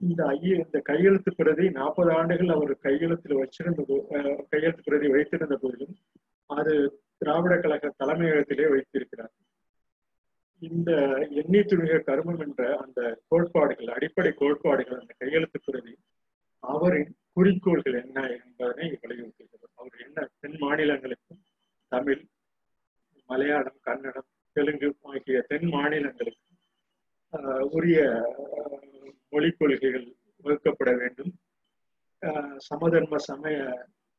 இந்த 0.01 0.21
ஐய 0.33 0.51
இந்த 0.65 0.79
கையெழுத்து 0.89 1.31
பிரதி 1.35 1.65
நாற்பது 1.69 2.11
ஆண்டுகள் 2.17 2.51
அவர் 2.55 2.73
கையெழுத்தில் 2.85 3.39
வச்சிருந்த 3.41 3.81
கையெழுத்து 4.51 4.83
பிரதி 4.83 5.07
வைத்திருந்த 5.07 5.55
போதிலும் 5.63 5.95
அது 6.49 6.73
திராவிட 7.17 7.53
கழக 7.57 7.91
தலைமையகத்திலே 7.99 8.67
வைத்திருக்கிறார். 8.73 9.33
இந்த 10.69 10.91
எண்ணி 11.41 11.61
துணிக 11.71 11.99
கருமம் 12.07 12.41
என்ற 12.45 12.63
அந்த 12.83 12.99
கோட்பாடுகள் 13.27 13.93
அடிப்படை 13.97 14.31
கோட்பாடுகள் 14.41 14.99
அந்த 14.99 15.13
கையெழுத்து 15.17 15.59
பிரதி 15.65 15.93
அவரின் 16.63 17.11
குறிக்கோள்கள் 17.33 17.97
என்ன 18.03 18.19
என்பதனை 18.37 18.87
வலியுறுத்துகிறது. 19.03 19.67
அவர் 19.79 20.03
என்ன 20.05 20.27
தென் 20.39 20.59
மாநிலங்களுக்கும் 20.63 21.41
தமிழ் 21.91 22.21
மலையாளம் 23.31 23.79
கன்னடம் 23.87 24.29
தெலுங்கு 24.55 24.89
ஆகிய 25.11 25.39
தென் 25.49 25.69
மாநிலங்களுக்கு 25.75 26.47
உரிய 27.75 27.99
மொழிக் 29.33 29.57
கொள்கைகள் 29.59 30.07
வகுக்கப்பட 30.45 30.91
வேண்டும். 31.01 31.31
சமதர்ம 32.67 33.17
சமய 33.27 33.57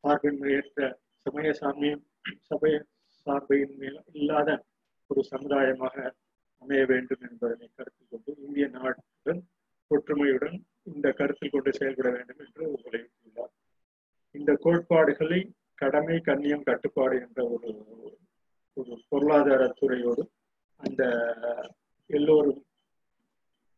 சார்பின்மையற்ற 0.04 0.78
சமய 1.26 1.48
சாமியம் 1.60 2.02
சமய 2.50 2.74
சார்பின்மை 3.26 3.90
இல்லாத 4.20 4.50
ஒரு 5.10 5.22
சமுதாயமாக 5.32 5.96
அமைய 6.62 6.82
வேண்டும் 6.92 7.22
என்பதனை 7.28 7.66
கருத்தில் 7.76 8.10
கொண்டு 8.12 8.30
இந்திய 8.46 8.66
நாட்டுடன் 8.76 9.42
ஒற்றுமையுடன் 9.90 10.56
இந்த 10.92 11.06
கருத்தில் 11.18 11.52
கொண்டு 11.54 11.70
செயல்பட 11.78 12.08
வேண்டும் 12.16 12.42
என்று 12.44 12.64
வலியுறுத்தியுள்ளார். 12.84 13.52
இந்த 14.34 14.50
கோட்பாடுகளை 14.64 15.40
கடமை 15.82 16.16
கண்ணியம் 16.28 16.66
கட்டுப்பாடு 16.68 17.16
என்ற 17.24 17.40
ஒரு 17.54 17.70
ஒரு 18.74 19.00
பொருளாதார 19.08 19.74
அந்த 20.80 21.02
எல்லோரும் 22.06 22.64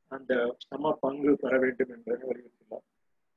அந்த 0.08 0.56
சம 0.58 0.92
பங்கு 1.00 1.36
பெற 1.36 1.58
வேண்டும் 1.58 1.90
என்பதை 1.90 2.28
வலியுறுத்தினார். 2.28 2.84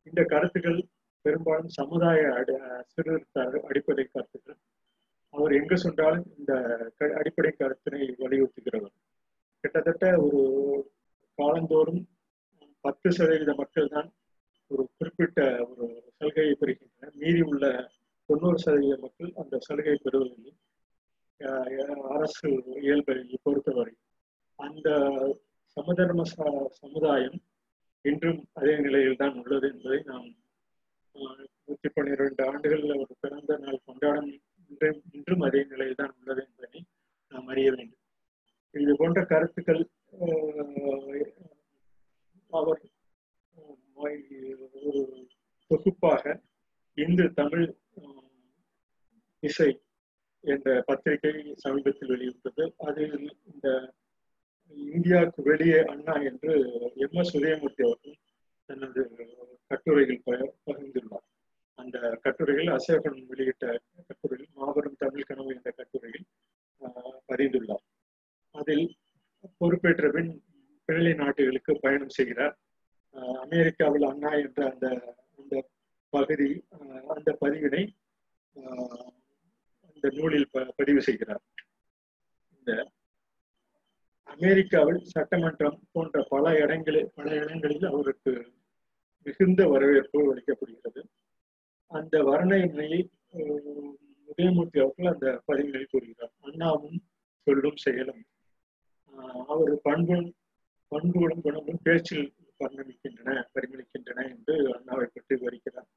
இந்த 0.03 0.23
கருத்துக்கள் 0.23 0.87
பெரும்பாலும் 1.21 1.67
சமுதாய 1.67 2.19
அடி 2.33 2.53
சீர்திருத்த 2.85 3.61
அடிப்படை 3.67 4.03
கருத்துக்கள். 4.05 4.57
அவர் 5.29 5.51
எங்கு 5.51 5.77
சென்றாலும் 5.77 6.27
இந்த 6.37 6.53
அடிப்படை 7.15 7.51
கருத்தினை 7.51 8.01
வலியுறுத்துகிறவர். 8.19 8.95
கிட்டத்தட்ட 9.59 10.17
ஒரு 10.17 10.41
காலந்தோறும் 11.35 12.07
பத்து 12.79 13.11
சதவீத 13.11 13.53
மக்கள் 13.53 13.87
தான் 13.87 14.13
ஒரு 14.67 14.89
குறிப்பிட்ட 14.97 15.67
ஒரு 15.69 16.11
சலுகையை 16.17 16.53
பெறுகின்றனர். 16.59 17.13
மீறி 17.13 17.41
உள்ள 17.41 17.89
தொண்ணூறு 18.25 18.57
சதவீத 18.57 18.97
மக்கள் 19.01 19.31
அந்த 19.35 19.59
சலுகை 19.59 19.97
பெறுவதில்லை. 20.03 20.53
அரசு 21.41 22.49
இயல்பை 22.81 23.15
பொறுத்தவரை 23.43 23.93
அந்த 24.59 24.87
சமதர்ம 25.77 26.23
சமுதாயம் 26.81 27.37
இன்றும் 28.05 28.47
அதே 28.53 28.73
நிலையில் 28.77 29.15
தான் 29.15 29.35
உள்ளது 29.43 29.67
என்பதை 29.67 29.99
நாம் 30.05 30.27
நூற்றி 31.65 31.89
பன்னிரெண்டு 31.89 32.41
ஆண்டுகளில் 32.45 32.97
ஒரு 32.97 33.15
பிறந்த 33.19 33.57
நாள் 33.57 33.85
கொண்டாடும் 33.85 34.31
இன்றும் 34.71 35.01
இன்றும் 35.11 35.41
அதே 35.41 35.63
நிலையில் 35.63 35.95
தான் 35.95 36.13
உள்ளது 36.19 36.41
என்பதை 36.47 36.79
நாம் 37.31 37.47
அறிய 37.47 37.69
வேண்டும். 37.71 38.03
இது 38.75 38.95
போன்ற 38.95 39.25
கருத்துக்கள் 39.25 39.81
அவர் 42.53 42.81
ஒரு 43.93 45.25
தொகுப்பாக 45.71 46.23
இந்து 46.97 47.33
தமிழ் 47.33 47.65
இசை 49.43 49.69
என்ற 50.43 50.83
பத்திரிகை 50.85 51.33
சமீபத்தில் 51.63 52.11
வெளியிட்டது. 52.13 52.63
அதில் 52.87 53.17
இந்த 53.51 53.67
இந்தியாவுக்கு 54.95 55.41
வெளியே 55.43 55.79
அண்ணா 55.93 56.15
என்று 56.29 56.53
எம் 57.05 57.17
எஸ் 57.21 57.35
உதயமூர்த்தி 57.37 57.83
அவர்கள் 57.87 58.17
தனது 58.69 59.01
கட்டுரையில் 59.67 60.23
பகிர்ந்துள்ளார். 60.65 61.27
அந்த 61.79 61.97
கட்டுரையில் 62.21 62.71
அசோகன் 62.75 63.19
வெளியிட்ட 63.31 63.65
கட்டுரையில் 64.07 64.49
மாபெரும் 64.55 64.99
தமிழ் 65.03 65.27
கனவு 65.29 65.53
என்ற 65.55 65.71
கட்டுரையில் 65.71 66.27
பதிந்துள்ளார் 67.27 67.85
அதில் 68.55 68.85
பொறுப்பேற்ற 69.57 70.09
பின் 70.11 70.31
பிள்ளை 70.87 71.13
நாட்டுகளுக்கு 71.13 71.73
பயணம் 71.81 72.15
செய்கிறார். 72.17 72.55
அமெரிக்காவில் 73.43 74.05
அண்ணா 74.09 74.31
என்ற 74.43 74.59
அந்த 74.71 74.87
அந்த 75.37 75.55
பகுதி 76.13 76.49
அந்த 77.15 77.29
பதிவினை 77.41 77.83
இந்த 79.97 80.09
நூலில் 80.17 80.49
பதிவு 80.75 81.01
செய்கிறார். 81.07 81.43
இந்த 82.57 82.71
அமெரிக்காவில் 84.35 85.01
சட்டமன்றம் 85.13 85.79
போன்ற 85.91 86.25
பல 86.29 86.55
இடங்களில் 86.63 87.11
பல 87.15 87.27
இடங்களில் 87.43 87.85
அவருக்கு 87.91 88.33
மிகுந்த 89.25 89.61
வரவேற்பு 89.73 90.19
அளிக்கப்படுகிறது. 90.31 91.03
அந்த 91.91 92.15
வர்ணனையை 92.31 93.01
உதயமூர்த்தி 94.31 94.79
அவர்கள் 94.83 95.11
அந்த 95.13 95.27
பதிவுகளில் 95.45 95.91
கூறுகிறார். 95.91 96.33
அண்ணாவும் 96.47 96.99
சொல்லும் 97.45 97.79
செயலும். 97.85 98.21
அவர் 99.53 99.73
பண்பும் 99.87 100.27
பண்புகளும் 100.87 101.41
குணமும் 101.45 101.83
பேச்சில் 101.83 102.27
பரிணமிக்கின்றன 102.59 103.37
பரிமளிக்கின்றன 103.55 104.19
என்று 104.33 104.55
அண்ணாவை 104.75 105.07
பற்றி 105.13 105.33
விவரிக்கிறார். 105.35 105.89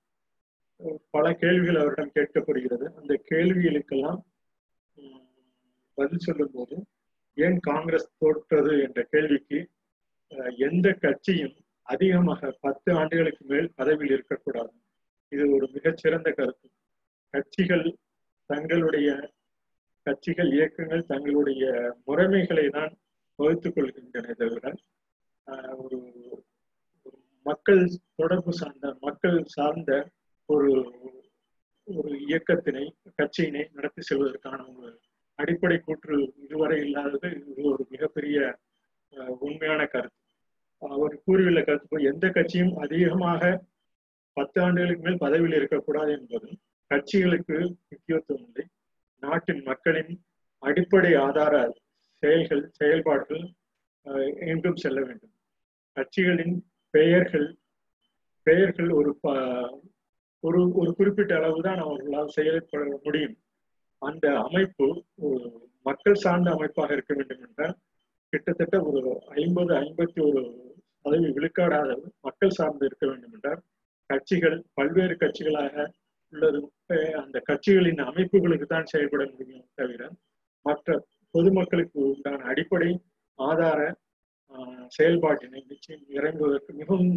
பல 1.14 1.26
கேள்விகள் 1.42 1.80
அவரிடம் 1.82 2.14
கேட்கப்படுகிறது. 2.14 2.86
அந்த 2.98 3.12
கேள்விகளுக்கெல்லாம் 3.30 4.20
பதில் 5.98 6.24
சொல்லும் 6.26 6.54
போது 6.54 6.76
ஏன் 7.36 7.58
காங்கிரஸ் 7.60 8.08
தோற்றது 8.18 8.72
என்ற 8.86 9.00
கேள்விக்கு 9.14 9.58
எந்த 10.68 10.88
கட்சியும் 11.04 11.56
அதிகமாக 11.88 12.50
பத்து 12.60 12.90
ஆண்டுகளுக்கு 12.92 13.44
மேல் 13.44 13.68
பதவியில் 13.74 14.14
இருக்கக்கூடாது. 14.16 14.72
இது 15.32 15.44
ஒரு 15.54 15.66
மிகச்சிறந்த 15.72 16.28
கருத்து. 16.30 16.68
கட்சிகள் 17.34 17.86
தங்களுடைய 18.50 19.08
கட்சிகள் 20.06 20.50
இயக்கங்கள் 20.52 21.08
தங்களுடைய 21.12 21.64
முறைமைகளை 22.06 22.66
தான் 22.70 22.92
வகுத்துக் 23.38 23.74
கொள்கின்றன 23.76 24.34
தவிர 24.40 24.72
ஒரு 25.84 25.98
மக்கள் 27.46 27.82
தொடர்பு 28.14 28.52
சார்ந்த 28.52 28.86
மக்கள் 29.00 29.38
சார்ந்த 29.56 29.90
ஒரு 30.50 30.68
ஒரு 31.88 32.10
இயக்கத்தினை 32.28 32.84
கட்சியினை 33.16 33.68
நடத்தி 33.72 34.02
செல்வதற்கான 34.02 34.76
ஒரு 34.76 34.90
அடிப்படை 35.38 35.78
கூற்று 35.78 36.16
இதுவரை 36.36 36.80
இல்லாதது 36.80 37.28
இது 37.48 37.62
ஒரு 37.62 37.86
மிகப்பெரிய 37.90 38.38
உண்மையான 39.40 39.86
கருத்து. 39.86 40.18
அவர் 40.82 41.22
கூறியுள்ள 41.24 41.62
கருத்து 41.62 42.02
எந்த 42.02 42.28
கட்சியும் 42.28 42.76
அதிகமாக 42.76 43.42
பத்து 44.36 44.62
ஆண்டுகளுக்கு 44.62 45.02
மேல் 45.02 45.18
பதவியில் 45.18 45.56
இருக்கக்கூடாது 45.56 46.12
என்பதும் 46.12 46.58
கட்சிகளுக்கு 46.90 47.56
முக்கியத்துவம் 47.88 48.44
இல்லை. 48.44 48.64
நாட்டின் 49.22 49.62
மக்களின் 49.62 50.12
அடிப்படை 50.62 51.14
ஆதார 51.16 51.54
செயல்கள் 52.22 52.68
செயல்பாடுகள் 52.70 53.44
அஹ், 54.06 54.36
எங்கும் 54.46 54.76
செல்ல 54.76 55.00
வேண்டும். 55.00 55.34
கட்சிகளின் 55.96 56.54
பெயர்கள் 56.94 57.48
பெயர்கள் 58.46 58.90
ஒரு 58.90 59.18
ப- 59.20 59.79
ஒரு 60.44 60.60
ஒரு 60.74 60.90
குறிப்பிட்ட 60.94 61.32
அளவு 61.36 61.60
தான் 61.60 61.80
அவர்களால் 61.84 62.34
செயல்பட 62.36 62.82
முடியும். 63.04 63.36
அந்த 64.02 64.26
அமைப்பு 64.40 64.86
ஒரு 65.18 65.48
மக்கள் 65.86 66.14
சார்ந்த 66.14 66.48
அமைப்பாக 66.50 66.92
இருக்க 66.92 67.12
வேண்டும் 67.14 67.42
என்றால் 67.42 67.74
கிட்டத்தட்ட 68.32 68.76
ஒரு 68.82 69.00
ஐம்பது 69.36 69.72
ஐம்பத்தி 69.76 70.20
ஒரு 70.20 70.42
பதவி 71.04 71.28
விழுக்காடாக 71.32 71.90
மக்கள் 72.20 72.50
சார்ந்து 72.50 72.84
இருக்க 72.86 73.04
வேண்டும் 73.06 73.34
என்றால் 73.34 73.60
கட்சிகள் 74.10 74.56
பல்வேறு 74.74 75.14
கட்சிகளாக 75.16 75.74
உள்ளது 76.32 76.58
அந்த 77.22 77.38
கட்சிகளின் 77.40 78.02
அமைப்புகளுக்கு 78.02 78.66
தான் 78.66 78.84
செயல்பட 78.84 79.22
முடியும் 79.30 79.68
தவிர 79.74 80.02
மற்ற 80.66 80.88
பொதுமக்களுக்கு 81.34 81.98
உண்டான 82.06 82.44
அடிப்படை 82.44 82.90
ஆதார 83.38 83.80
செயல்பாட்டினை 84.92 85.60
நிச்சயம் 85.66 86.06
இறங்குவதற்கு 86.10 86.72
மிகவும் 86.72 87.12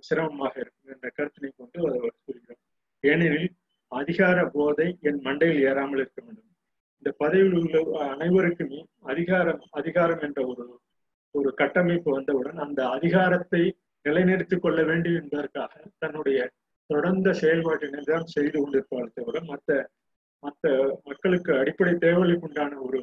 சிரமமாக 0.00 0.54
இருக்கும் 0.60 0.92
என்ற 0.94 1.08
கருத்தினை 1.16 1.50
கொண்டு 1.56 1.78
அவர் 1.98 2.16
கூறுகிறார். 2.26 2.60
ஏனெனில் 3.04 3.50
அதிகார 3.92 4.38
போதை 4.56 4.88
என் 5.00 5.20
மண்டையில் 5.24 5.64
ஏறாமல் 5.68 6.02
இருக்க 6.02 6.20
வேண்டும். 6.24 6.44
இந்த 7.02 7.10
பதவியில் 7.22 7.56
உள்ள 7.60 8.06
அனைவருக்குமே 8.14 8.80
அதிகாரம் 9.12 9.62
அதிகாரம் 9.70 10.22
என்ற 10.26 10.40
ஒரு 10.46 10.64
ஒரு 11.34 11.50
கட்டமைப்பு 11.54 12.10
வந்தவுடன் 12.10 12.56
அந்த 12.56 12.80
அதிகாரத்தை 12.88 13.62
நிலைநிறுத்திக் 14.04 14.62
கொள்ள 14.62 14.80
வேண்டும் 14.82 15.18
என்பதற்காக 15.20 15.72
தன்னுடைய 15.98 16.38
தொடர்ந்த 16.90 17.28
செயல்பாட்டினை 17.32 18.02
தான் 18.04 18.26
செய்து 18.26 18.56
கொண்டிருப்பார் 18.58 19.14
தவிர 19.14 19.40
மற்ற 19.42 19.76
மற்ற 20.42 20.70
மக்களுக்கு 21.04 21.50
அடிப்படை 21.56 21.94
தேவைகளுக்கு 21.98 22.46
உண்டான 22.46 22.78
ஒரு 22.80 23.00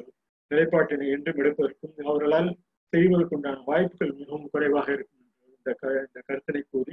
நிலைப்பாட்டினை 0.50 1.06
என்றும் 1.16 1.40
எடுப்பதற்கும் 1.42 2.08
அவர்களால் 2.08 2.50
செய்வதற்குண்டான 2.92 3.62
வாய்ப்புகள் 3.64 4.18
மிகவும் 4.18 4.50
குறைவாக 4.50 4.88
இருக்கும். 4.92 5.25
இந்த 5.66 5.74
க 5.78 5.86
இந்த 6.00 6.18
கருத்தினை 6.26 6.60
கூறி 6.66 6.92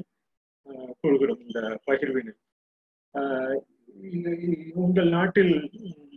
ஆஹ், 0.67 0.91
கூறுகிறோம் 0.99 1.41
இந்த 1.45 1.59
பகிர்வினை. 1.87 2.31
ஆஹ், 3.13 3.57
உங்கள் 4.83 5.09
நாட்டில் 5.09 5.53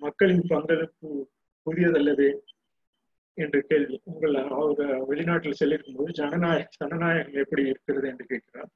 மக்களின் 0.01 0.45
பங்களிப்பு 0.49 1.09
புதியதல்லவே 1.67 2.29
என்று 3.39 3.61
கேள்வி. 3.67 3.97
உங்கள் 4.11 4.37
அவர் 4.55 4.81
வெளிநாட்டில் 5.11 5.59
செல்லிருக்கும் 5.61 5.99
போது 5.99 6.11
ஜனநாயக 6.13 6.69
ஜனநாயகம் 6.79 7.39
எப்படி 7.43 7.65
இருக்கிறது 7.71 8.09
என்று 8.09 8.27
கேட்கிறார். 8.27 8.71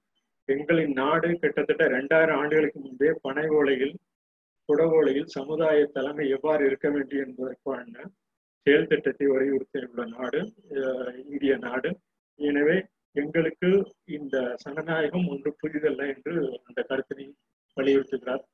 எங்களின் 0.48 0.94
நாடு 1.00 1.28
கிட்டத்தட்ட 1.38 1.82
இரண்டாயிரம் 1.90 2.38
ஆண்டுகளுக்கு 2.40 2.80
முன்பே 2.80 3.10
பனை 3.24 3.46
ஓலையில் 3.56 3.96
குடவோலையில் 4.68 5.34
சமுதாய 5.36 5.86
தலைமை 5.96 6.26
எவ்வாறு 6.30 6.62
இருக்க 6.66 6.88
வேண்டும் 6.90 7.24
என்பதற்கான 7.24 7.94
செயல் 8.66 8.90
திட்டத்தை 8.90 9.26
வலியுறுத்தியுள்ள 9.30 10.04
நாடு 10.14 10.40
இந்திய 11.24 11.54
நாடு. 11.64 11.90
எனவே 12.38 12.76
எங்களுக்கு 13.16 13.68
இந்த 14.18 14.36
சனநாயகம் 14.64 15.28
ஒன்று 15.32 15.50
புதிதல்ல 15.62 16.02
என்று 16.14 16.34
அந்த 16.66 16.80
கருத்தினை 16.90 17.26
வலியுறுத்துகிறார். 17.76 18.44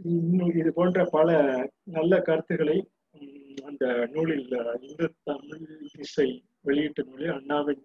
இன்னும் 0.00 0.52
இது 0.60 0.70
போன்ற 0.72 1.04
பல 1.16 1.28
நல்ல 1.96 2.12
கருத்துக்களை 2.28 2.76
உம், 3.14 3.56
அந்த 3.68 3.84
நூலில் 4.12 4.46
இந்து 4.86 5.06
தமிழ் 5.30 5.64
இசை 6.04 6.28
வெளியீட்டு 6.68 7.02
நூலில் 7.08 7.34
அண்ணாவின் 7.36 7.82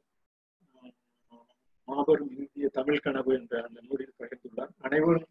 மாபெரும் 1.88 2.32
இந்திய 2.38 2.67
தமிழ் 2.77 3.03
கனவு 3.06 3.32
என்ற 3.39 3.53
அந்த 3.67 3.80
நூலில் 3.88 4.17
பகிர்ந்துள்ளார். 4.19 4.71
அனைவரும் 4.88 5.27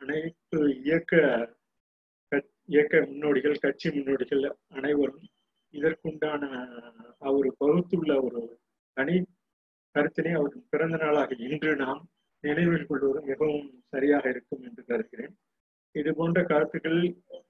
அனைத்து 0.00 0.58
இயக்க 0.84 1.14
இயக்க 2.68 2.94
முன்னோடிகள் 3.10 3.62
கட்சி 3.62 3.88
முன்னோடிகள் 3.94 4.42
அனைவரும் 4.78 5.22
இதற்குண்டான 5.74 6.42
அவர் 7.28 7.48
பகுத்துள்ள 7.62 8.12
ஒரு 8.26 8.40
தனி 8.96 9.16
கருத்தினை 9.94 10.32
அவரின் 10.36 10.66
பிறந்த 10.70 10.96
நாளாக 10.96 11.36
இன்று 11.46 11.70
நாம் 11.80 12.02
நினைவில் 12.44 12.88
கொள்வது 12.88 13.20
மிகவும் 13.26 13.64
சரியாக 13.90 14.24
இருக்கும் 14.30 14.62
என்று 14.66 14.82
கருதுகிறேன். 14.84 15.34
இது 15.94 16.10
போன்ற 16.14 16.40
கருத்துக்கள் 16.44 17.00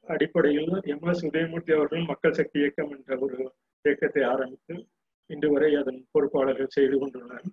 அடிப்படையில் 0.09 0.73
எம் 0.93 1.07
எஸ் 1.11 1.25
உதயமூர்த்தி 1.27 1.73
அவர்கள் 1.75 2.09
மக்கள் 2.09 2.37
சக்தி 2.39 2.59
இயக்கம் 2.61 2.93
என்ற 2.95 3.19
ஒரு 3.25 3.39
இயக்கத்தை 3.85 4.23
ஆரம்பித்து 4.31 4.75
இன்று 5.31 5.49
வரை 5.53 5.71
அதன் 5.81 6.01
பொறுப்பாளர்கள் 6.13 6.75
செய்து 6.77 6.97
கொண்டுள்ளனர். 6.97 7.49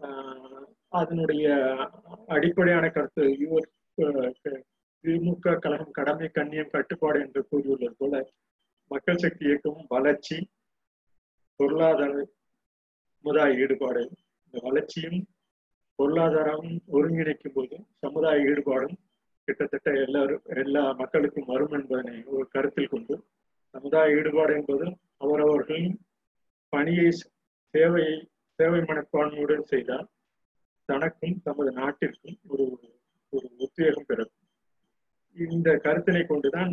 ஆஹ் 0.00 0.66
அதனுடைய 0.92 1.46
அடிப்படையான 2.28 2.84
கருத்து 2.90 3.24
யுவர் 3.40 3.68
அஹ், 3.98 4.62
திமுக 5.04 5.54
கழகம் 5.58 5.96
கடமை 5.98 6.28
கண்ணியம் 6.30 6.72
கட்டுப்பாடு 6.72 7.18
என்று 7.20 7.40
கூறியுள்ளது 7.48 7.96
போல 7.98 8.14
மக்கள் 8.90 9.22
சக்தி 9.22 9.44
இயக்கமும் 9.48 9.90
வளர்ச்சி 9.90 10.36
பொருளாதார 11.60 12.14
சமுதாய 13.24 13.58
ஈடுபாடு 13.64 14.02
இந்த 14.44 14.58
வளர்ச்சியும் 14.62 15.20
பொருளாதாரமும் 15.98 16.78
ஒருங்கிணைக்கும் 16.92 17.54
போது 17.54 17.76
சமுதாய 17.98 18.48
ஈடுபாடும் 18.50 18.96
கிட்டத்தட்ட 19.48 19.90
எல்லாரும் 20.04 20.42
எல்லா 20.54 20.82
மக்களுக்கும் 20.92 21.46
வரும் 21.46 21.74
என்பதனை 21.78 22.16
ஒரு 22.34 22.44
கருத்தில் 22.48 22.88
கொண்டு 22.88 23.14
சமுதாய 23.74 24.16
ஈடுபாடு 24.18 24.52
என்பது 24.54 24.86
அவரவர்களின் 25.16 25.96
பணியை 26.72 27.08
சேவையை 27.74 28.16
சேவை 28.58 28.80
மனப்பான்மையுடன் 28.80 29.64
செய்தால் 29.64 30.08
தனக்கும் 30.88 31.40
தமது 31.44 31.70
நாட்டிற்கும் 31.72 32.38
ஒரு 32.48 32.64
ஒரு 33.32 33.46
உத்வேகம் 33.56 34.06
பிறக்கும் 34.06 34.38
இந்த 35.36 35.70
கருத்தினை 35.84 36.22
கொண்டுதான் 36.26 36.72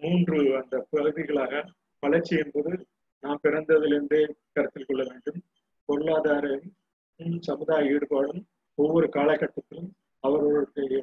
மூன்று 0.00 0.38
அந்த 0.60 0.86
பகுதிகளாக 0.90 1.62
வளர்ச்சி 2.02 2.34
என்பது 2.36 2.72
நாம் 3.22 3.42
பிறந்ததிலிருந்தே 3.42 4.22
கருத்தில் 4.52 4.88
கொள்ள 4.88 5.02
வேண்டும். 5.10 5.38
பொருளாதார 5.88 6.46
சமுதாய 7.42 7.92
ஈடுபாடும் 7.92 8.42
ஒவ்வொரு 8.78 9.06
காலகட்டத்திலும் 9.08 9.90
அவர்களுடைய 10.24 10.96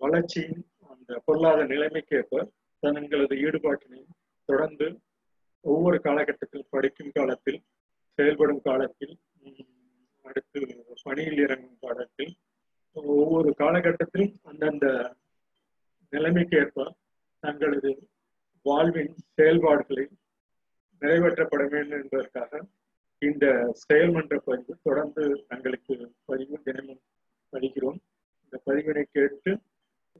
வளர்ச்சியின் 0.00 0.58
அந்த 0.90 1.20
பொருளாதார 1.24 1.66
நிலைமைக்கேற்ப 1.66 2.42
தங்களது 2.82 3.34
ஈடுபாட்டினை 3.44 4.00
தொடர்ந்து 4.48 4.86
ஒவ்வொரு 5.64 5.98
காலகட்டத்தில் 6.00 6.70
படிக்கும் 6.70 7.14
காலத்தில் 7.14 7.60
செயல்படும் 8.18 8.62
காலத்தில் 8.62 9.14
அடுத்து 10.24 10.60
பணியில் 11.04 11.38
இறங்கும் 11.38 11.80
காலத்தில் 11.80 12.32
ஒவ்வொரு 13.16 13.50
காலகட்டத்திலும் 13.58 14.34
அந்தந்த 14.42 14.86
நிலைமைக்கு 16.12 16.56
ஏற்ப 16.56 16.86
தங்களது 17.42 17.90
வாழ்வின் 18.66 19.14
செயல்பாடுகளை 19.34 20.06
நிறைவேற்றப்பட 21.02 21.62
வேண்டும் 21.68 22.00
என்பதற்காக 22.00 22.62
இந்த 23.22 23.46
செயல்மன்ற 23.88 24.36
பதிவு 24.36 24.78
தொடர்ந்து 24.82 25.44
தங்களுக்கு 25.48 25.94
பதிவு 26.24 26.62
தினமும் 26.62 27.02
படிக்கிறோம் 27.52 27.98
இந்த 28.44 28.56
பதிவினை 28.66 29.02
கேட்டு 29.12 29.52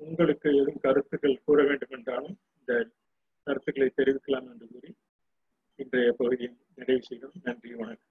உங்களுக்கு 0.00 0.48
எதுவும் 0.54 0.82
கருத்துக்கள் 0.82 1.42
கூற 1.44 1.62
வேண்டும் 1.62 1.90
என்றாலும் 1.90 2.36
இந்த 2.58 2.72
கருத்துக்களை 3.42 3.90
தெரிவிக்கலாம் 3.96 4.48
என்று 4.52 4.68
கூறி 4.68 4.90
இன்றைய 5.76 6.12
பகுதியை 6.12 6.52
நிறைவு 6.74 7.02
செய்கிறோம். 7.02 7.40
நன்றி 7.42 7.74
வணக்கம். 7.74 8.09